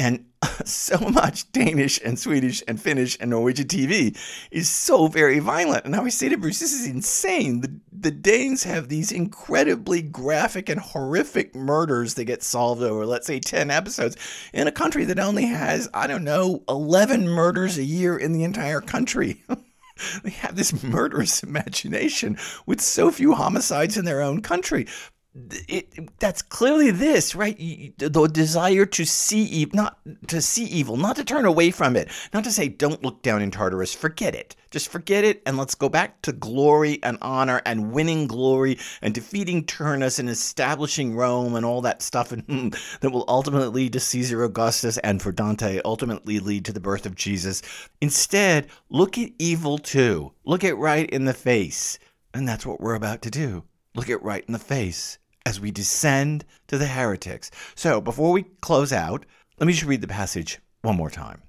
And 0.00 0.24
so 0.64 0.96
much 0.98 1.52
Danish 1.52 2.00
and 2.02 2.18
Swedish 2.18 2.62
and 2.66 2.80
Finnish 2.80 3.18
and 3.20 3.28
Norwegian 3.28 3.66
TV 3.66 4.16
is 4.50 4.66
so 4.70 5.08
very 5.08 5.40
violent. 5.40 5.84
And 5.84 5.94
I 5.94 5.98
always 5.98 6.16
say 6.16 6.30
to 6.30 6.38
Bruce, 6.38 6.60
this 6.60 6.72
is 6.72 6.86
insane. 6.86 7.60
The, 7.60 7.80
the 7.92 8.10
Danes 8.10 8.62
have 8.62 8.88
these 8.88 9.12
incredibly 9.12 10.00
graphic 10.00 10.70
and 10.70 10.80
horrific 10.80 11.54
murders 11.54 12.14
that 12.14 12.24
get 12.24 12.42
solved 12.42 12.82
over, 12.82 13.04
let's 13.04 13.26
say, 13.26 13.40
10 13.40 13.70
episodes 13.70 14.16
in 14.54 14.66
a 14.66 14.72
country 14.72 15.04
that 15.04 15.18
only 15.18 15.44
has, 15.44 15.86
I 15.92 16.06
don't 16.06 16.24
know, 16.24 16.64
11 16.66 17.28
murders 17.28 17.76
a 17.76 17.84
year 17.84 18.16
in 18.16 18.32
the 18.32 18.44
entire 18.44 18.80
country. 18.80 19.42
they 20.24 20.30
have 20.30 20.56
this 20.56 20.82
murderous 20.82 21.42
imagination 21.42 22.38
with 22.64 22.80
so 22.80 23.10
few 23.10 23.34
homicides 23.34 23.98
in 23.98 24.06
their 24.06 24.22
own 24.22 24.40
country 24.40 24.86
it, 25.32 26.18
that's 26.18 26.42
clearly 26.42 26.90
this, 26.90 27.36
right? 27.36 27.56
The 27.98 28.26
desire 28.26 28.84
to 28.86 29.04
see 29.04 29.42
evil, 29.42 29.76
not 29.76 29.98
to 30.26 30.42
see 30.42 30.64
evil, 30.64 30.96
not 30.96 31.16
to 31.16 31.24
turn 31.24 31.44
away 31.44 31.70
from 31.70 31.94
it, 31.94 32.08
not 32.34 32.42
to 32.44 32.50
say, 32.50 32.68
don't 32.68 33.04
look 33.04 33.22
down 33.22 33.40
in 33.40 33.52
Tartarus, 33.52 33.94
forget 33.94 34.34
it. 34.34 34.56
Just 34.72 34.88
forget 34.88 35.22
it 35.22 35.40
and 35.46 35.56
let's 35.56 35.76
go 35.76 35.88
back 35.88 36.20
to 36.22 36.32
glory 36.32 36.98
and 37.02 37.16
honor 37.22 37.62
and 37.64 37.92
winning 37.92 38.26
glory 38.26 38.78
and 39.02 39.14
defeating 39.14 39.64
Turnus 39.64 40.18
and 40.18 40.28
establishing 40.28 41.14
Rome 41.14 41.54
and 41.54 41.64
all 41.64 41.80
that 41.82 42.02
stuff 42.02 42.32
and, 42.32 42.42
hmm, 42.42 42.68
that 43.00 43.10
will 43.10 43.24
ultimately 43.28 43.68
lead 43.68 43.92
to 43.92 44.00
Caesar 44.00 44.42
Augustus 44.42 44.98
and 44.98 45.22
for 45.22 45.30
Dante, 45.30 45.80
ultimately 45.84 46.40
lead 46.40 46.64
to 46.64 46.72
the 46.72 46.80
birth 46.80 47.06
of 47.06 47.14
Jesus. 47.14 47.62
Instead, 48.00 48.66
look 48.88 49.16
at 49.16 49.30
evil 49.38 49.78
too. 49.78 50.32
Look 50.44 50.64
it 50.64 50.74
right 50.74 51.08
in 51.08 51.24
the 51.24 51.34
face. 51.34 51.98
And 52.34 52.46
that's 52.46 52.66
what 52.66 52.80
we're 52.80 52.94
about 52.94 53.22
to 53.22 53.30
do. 53.30 53.64
Look 54.00 54.08
it 54.08 54.22
right 54.22 54.42
in 54.46 54.54
the 54.54 54.58
face 54.58 55.18
as 55.44 55.60
we 55.60 55.70
descend 55.70 56.46
to 56.68 56.78
the 56.78 56.86
heretics. 56.86 57.50
So, 57.74 58.00
before 58.00 58.32
we 58.32 58.44
close 58.62 58.94
out, 58.94 59.26
let 59.58 59.66
me 59.66 59.74
just 59.74 59.84
read 59.84 60.00
the 60.00 60.08
passage 60.08 60.58
one 60.80 60.96
more 60.96 61.10
time. 61.10 61.42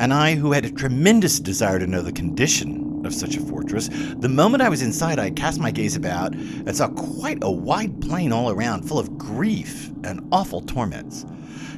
And 0.00 0.12
I, 0.12 0.34
who 0.34 0.50
had 0.50 0.64
a 0.64 0.72
tremendous 0.72 1.38
desire 1.38 1.78
to 1.78 1.86
know 1.86 2.02
the 2.02 2.10
condition 2.10 3.06
of 3.06 3.14
such 3.14 3.36
a 3.36 3.40
fortress. 3.40 3.90
The 4.16 4.28
moment 4.28 4.64
I 4.64 4.68
was 4.68 4.82
inside, 4.82 5.20
I 5.20 5.30
cast 5.30 5.60
my 5.60 5.70
gaze 5.70 5.94
about 5.94 6.34
and 6.34 6.76
saw 6.76 6.88
quite 6.88 7.38
a 7.42 7.50
wide 7.52 8.00
plain 8.00 8.32
all 8.32 8.50
around, 8.50 8.88
full 8.88 8.98
of 8.98 9.16
grief 9.16 9.92
and 10.02 10.26
awful 10.32 10.62
torments. 10.62 11.24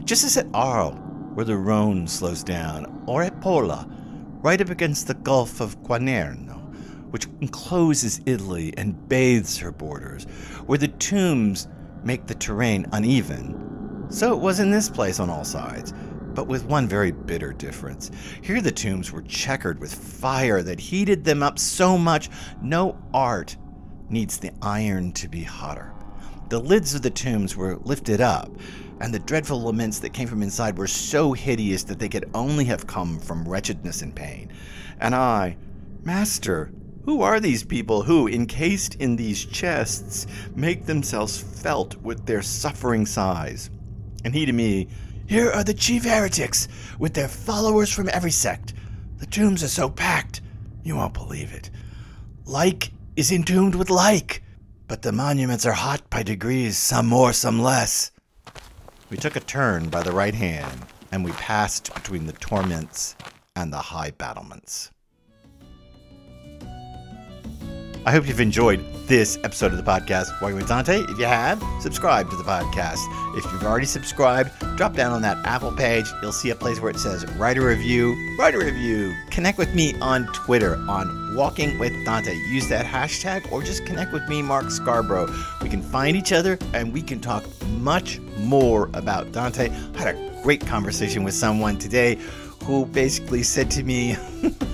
Just 0.04 0.24
as 0.24 0.38
at 0.38 0.46
Arles, 0.54 0.98
where 1.35 1.44
the 1.44 1.59
Rhone 1.59 2.07
slows 2.07 2.42
down, 2.42 3.04
or 3.07 3.22
at 3.22 3.38
Pola, 3.42 3.87
right 4.40 4.61
up 4.61 4.70
against 4.70 5.07
the 5.07 5.14
Gulf 5.14 5.61
of 5.61 5.83
Quarnero, 5.83 6.57
which 7.11 7.27
encloses 7.40 8.20
Italy 8.27 8.72
and 8.77 9.09
bathes 9.09 9.59
her 9.59 9.72
borders, 9.72 10.24
where 10.66 10.79
the 10.79 10.88
tombs 10.88 11.68
make 12.05 12.27
the 12.27 12.35
terrain 12.35 12.87
uneven. 12.92 14.07
So 14.11 14.33
it 14.33 14.40
was 14.40 14.61
in 14.61 14.70
this 14.70 14.88
place 14.88 15.20
on 15.20 15.31
all 15.31 15.44
sides 15.44 15.92
but 16.38 16.46
with 16.46 16.66
one 16.66 16.87
very 16.87 17.11
bitter 17.11 17.53
difference. 17.53 18.12
Here 18.42 18.61
the 18.61 18.70
tombs 18.70 19.11
were 19.11 19.22
checkered 19.22 19.81
with 19.81 19.92
fire 19.92 20.62
that 20.62 20.79
heated 20.79 21.24
them 21.24 21.42
up 21.42 21.59
so 21.59 21.98
much 21.98 22.31
no 22.62 22.96
art 23.12 23.57
needs 24.09 24.38
the 24.38 24.53
iron 24.62 25.11
to 25.14 25.29
be 25.29 25.42
hotter. 25.42 25.92
The 26.48 26.61
lids 26.61 26.94
of 26.94 27.03
the 27.03 27.11
tombs 27.11 27.57
were 27.57 27.79
lifted 27.79 28.20
up, 28.20 28.53
and 29.00 29.12
the 29.12 29.18
dreadful 29.18 29.62
laments 29.62 29.98
that 30.00 30.12
came 30.12 30.28
from 30.28 30.42
inside 30.42 30.76
were 30.76 30.87
so 30.87 31.32
hideous 31.32 31.84
that 31.84 31.98
they 31.98 32.08
could 32.08 32.30
only 32.34 32.64
have 32.64 32.87
come 32.87 33.18
from 33.18 33.48
wretchedness 33.48 34.02
and 34.02 34.14
pain. 34.14 34.52
And 35.00 35.14
I, 35.14 35.56
Master, 36.02 36.72
who 37.04 37.22
are 37.22 37.40
these 37.40 37.64
people 37.64 38.02
who, 38.02 38.28
encased 38.28 38.96
in 38.96 39.16
these 39.16 39.44
chests, 39.44 40.26
make 40.54 40.84
themselves 40.84 41.38
felt 41.38 41.96
with 41.96 42.26
their 42.26 42.42
suffering 42.42 43.06
sighs? 43.06 43.70
And 44.24 44.34
he 44.34 44.44
to 44.46 44.52
me, 44.52 44.88
here 45.26 45.50
are 45.50 45.64
the 45.64 45.74
chief 45.74 46.04
heretics, 46.04 46.68
with 46.98 47.14
their 47.14 47.28
followers 47.28 47.92
from 47.92 48.08
every 48.12 48.30
sect. 48.30 48.74
The 49.18 49.26
tombs 49.26 49.62
are 49.62 49.68
so 49.68 49.88
packed, 49.88 50.40
you 50.82 50.96
won't 50.96 51.14
believe 51.14 51.52
it. 51.52 51.70
Like 52.44 52.92
is 53.14 53.32
entombed 53.32 53.74
with 53.74 53.90
like, 53.90 54.42
but 54.87 55.02
the 55.02 55.12
monuments 55.12 55.66
are 55.66 55.72
hot 55.72 56.08
by 56.08 56.22
degrees, 56.22 56.78
some 56.78 57.06
more, 57.06 57.32
some 57.32 57.61
less. 57.61 58.11
We 59.11 59.16
took 59.16 59.37
a 59.37 59.40
turn 59.40 59.88
by 59.88 60.03
the 60.03 60.12
right 60.12 60.35
hand, 60.35 60.83
and 61.12 61.25
we 61.25 61.33
passed 61.33 61.94
between 61.94 62.27
the 62.27 62.35
torments 62.35 63.16
and 63.57 63.73
the 63.73 63.79
high 63.79 64.11
battlements. 64.11 64.90
I 68.05 68.12
hope 68.12 68.29
you've 68.29 68.40
enjoyed 68.40 68.85
this 69.07 69.38
episode 69.44 69.73
of 69.73 69.79
the 69.79 69.83
podcast, 69.83 70.29
Walking 70.42 70.57
with 70.57 70.68
Dante. 70.68 71.01
If 71.09 71.18
you 71.18 71.25
have, 71.25 71.62
subscribe 71.81 72.29
to 72.29 72.37
the 72.37 72.42
podcast. 72.42 72.99
If 73.37 73.44
you've 73.44 73.64
already 73.64 73.87
subscribed, 73.87 74.51
drop 74.77 74.94
down 74.94 75.12
on 75.12 75.23
that 75.23 75.38
Apple 75.47 75.73
page. 75.73 76.07
You'll 76.21 76.33
see 76.33 76.51
a 76.51 76.55
place 76.55 76.79
where 76.79 76.90
it 76.90 76.99
says 76.99 77.27
write 77.33 77.57
a 77.57 77.62
review. 77.62 78.14
Write 78.38 78.55
a 78.55 78.59
review. 78.59 79.14
Connect 79.31 79.57
with 79.57 79.75
me 79.75 79.99
on 80.01 80.27
Twitter 80.35 80.77
on 80.88 81.35
Walking 81.35 81.79
with 81.79 81.92
Dante. 82.05 82.35
Use 82.51 82.68
that 82.68 82.85
hashtag 82.85 83.51
or 83.51 83.62
just 83.62 83.87
connect 83.87 84.12
with 84.12 84.29
me, 84.29 84.42
Mark 84.42 84.71
Scarborough. 84.71 85.35
We 85.62 85.71
can 85.71 85.83
find 85.83 86.14
each 86.16 86.33
other 86.33 86.59
and 86.75 86.92
we 86.92 87.01
can 87.01 87.21
talk 87.21 87.44
much 87.68 88.21
more 88.40 88.90
about 88.94 89.33
Dante. 89.33 89.70
I 89.70 89.98
had 89.98 90.14
a 90.14 90.40
great 90.42 90.66
conversation 90.66 91.24
with 91.24 91.35
someone 91.35 91.79
today 91.79 92.18
who 92.64 92.85
basically 92.87 93.42
said 93.42 93.70
to 93.70 93.83
me, 93.83 94.14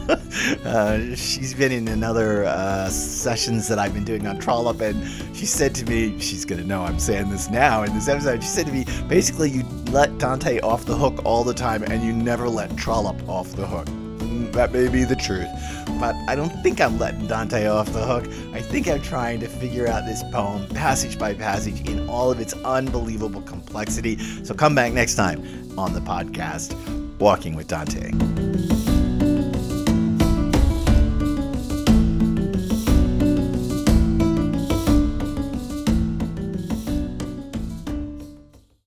uh, 0.65 1.15
she's 1.15 1.55
been 1.55 1.71
in 1.71 1.87
another 1.89 2.45
uh, 2.45 2.89
sessions 2.89 3.69
that 3.69 3.79
I've 3.79 3.95
been 3.95 4.05
doing 4.05 4.27
on 4.27 4.39
Trollope, 4.39 4.81
and 4.81 5.37
she 5.37 5.47
said 5.47 5.75
to 5.77 5.85
me, 5.85 6.19
she's 6.19 6.45
gonna 6.45 6.65
know 6.65 6.83
I'm 6.83 6.99
saying 6.99 7.31
this 7.31 7.51
now 7.51 7.85
in 7.85 7.95
this 7.95 8.09
episode. 8.09 8.43
She 8.43 8.49
said 8.49 8.67
to 8.67 8.73
me, 8.73 8.85
basically, 9.09 9.51
you 9.51 9.63
let 9.93 10.19
Dante 10.19 10.61
off 10.61 10.85
the 10.87 10.97
hook 10.97 11.25
all 11.25 11.45
the 11.45 11.55
time, 11.55 11.85
and 11.85 12.03
you 12.03 12.13
never 12.13 12.49
let 12.49 12.77
Trollope 12.77 13.29
off 13.29 13.53
the 13.53 13.67
hook. 13.67 13.87
That 14.55 14.73
may 14.73 14.89
be 14.89 15.05
the 15.05 15.17
truth, 15.17 15.49
but 15.99 16.15
I 16.29 16.37
don't 16.37 16.53
think 16.63 16.81
I'm 16.81 16.99
letting 16.99 17.27
Dante 17.27 17.67
off 17.67 17.93
the 17.93 18.05
hook. 18.07 18.25
I 18.55 18.61
think 18.61 18.89
I'm 18.89 19.03
trying 19.03 19.41
to 19.41 19.49
figure 19.49 19.89
out 19.89 20.07
this 20.07 20.23
poem 20.33 20.67
passage 20.69 21.19
by 21.19 21.35
passage 21.35 21.81
in 21.89 22.09
all 22.09 22.31
of 22.31 22.41
its 22.41 22.55
unbelievable 22.65 23.43
complexity. 23.43 24.17
So 24.45 24.55
come 24.55 24.75
back 24.75 24.93
next 24.93 25.17
time 25.17 25.43
on 25.77 25.93
the 25.93 26.01
podcast 26.01 26.73
Walking 27.19 27.55
with 27.55 27.69
Dante. 27.69 28.11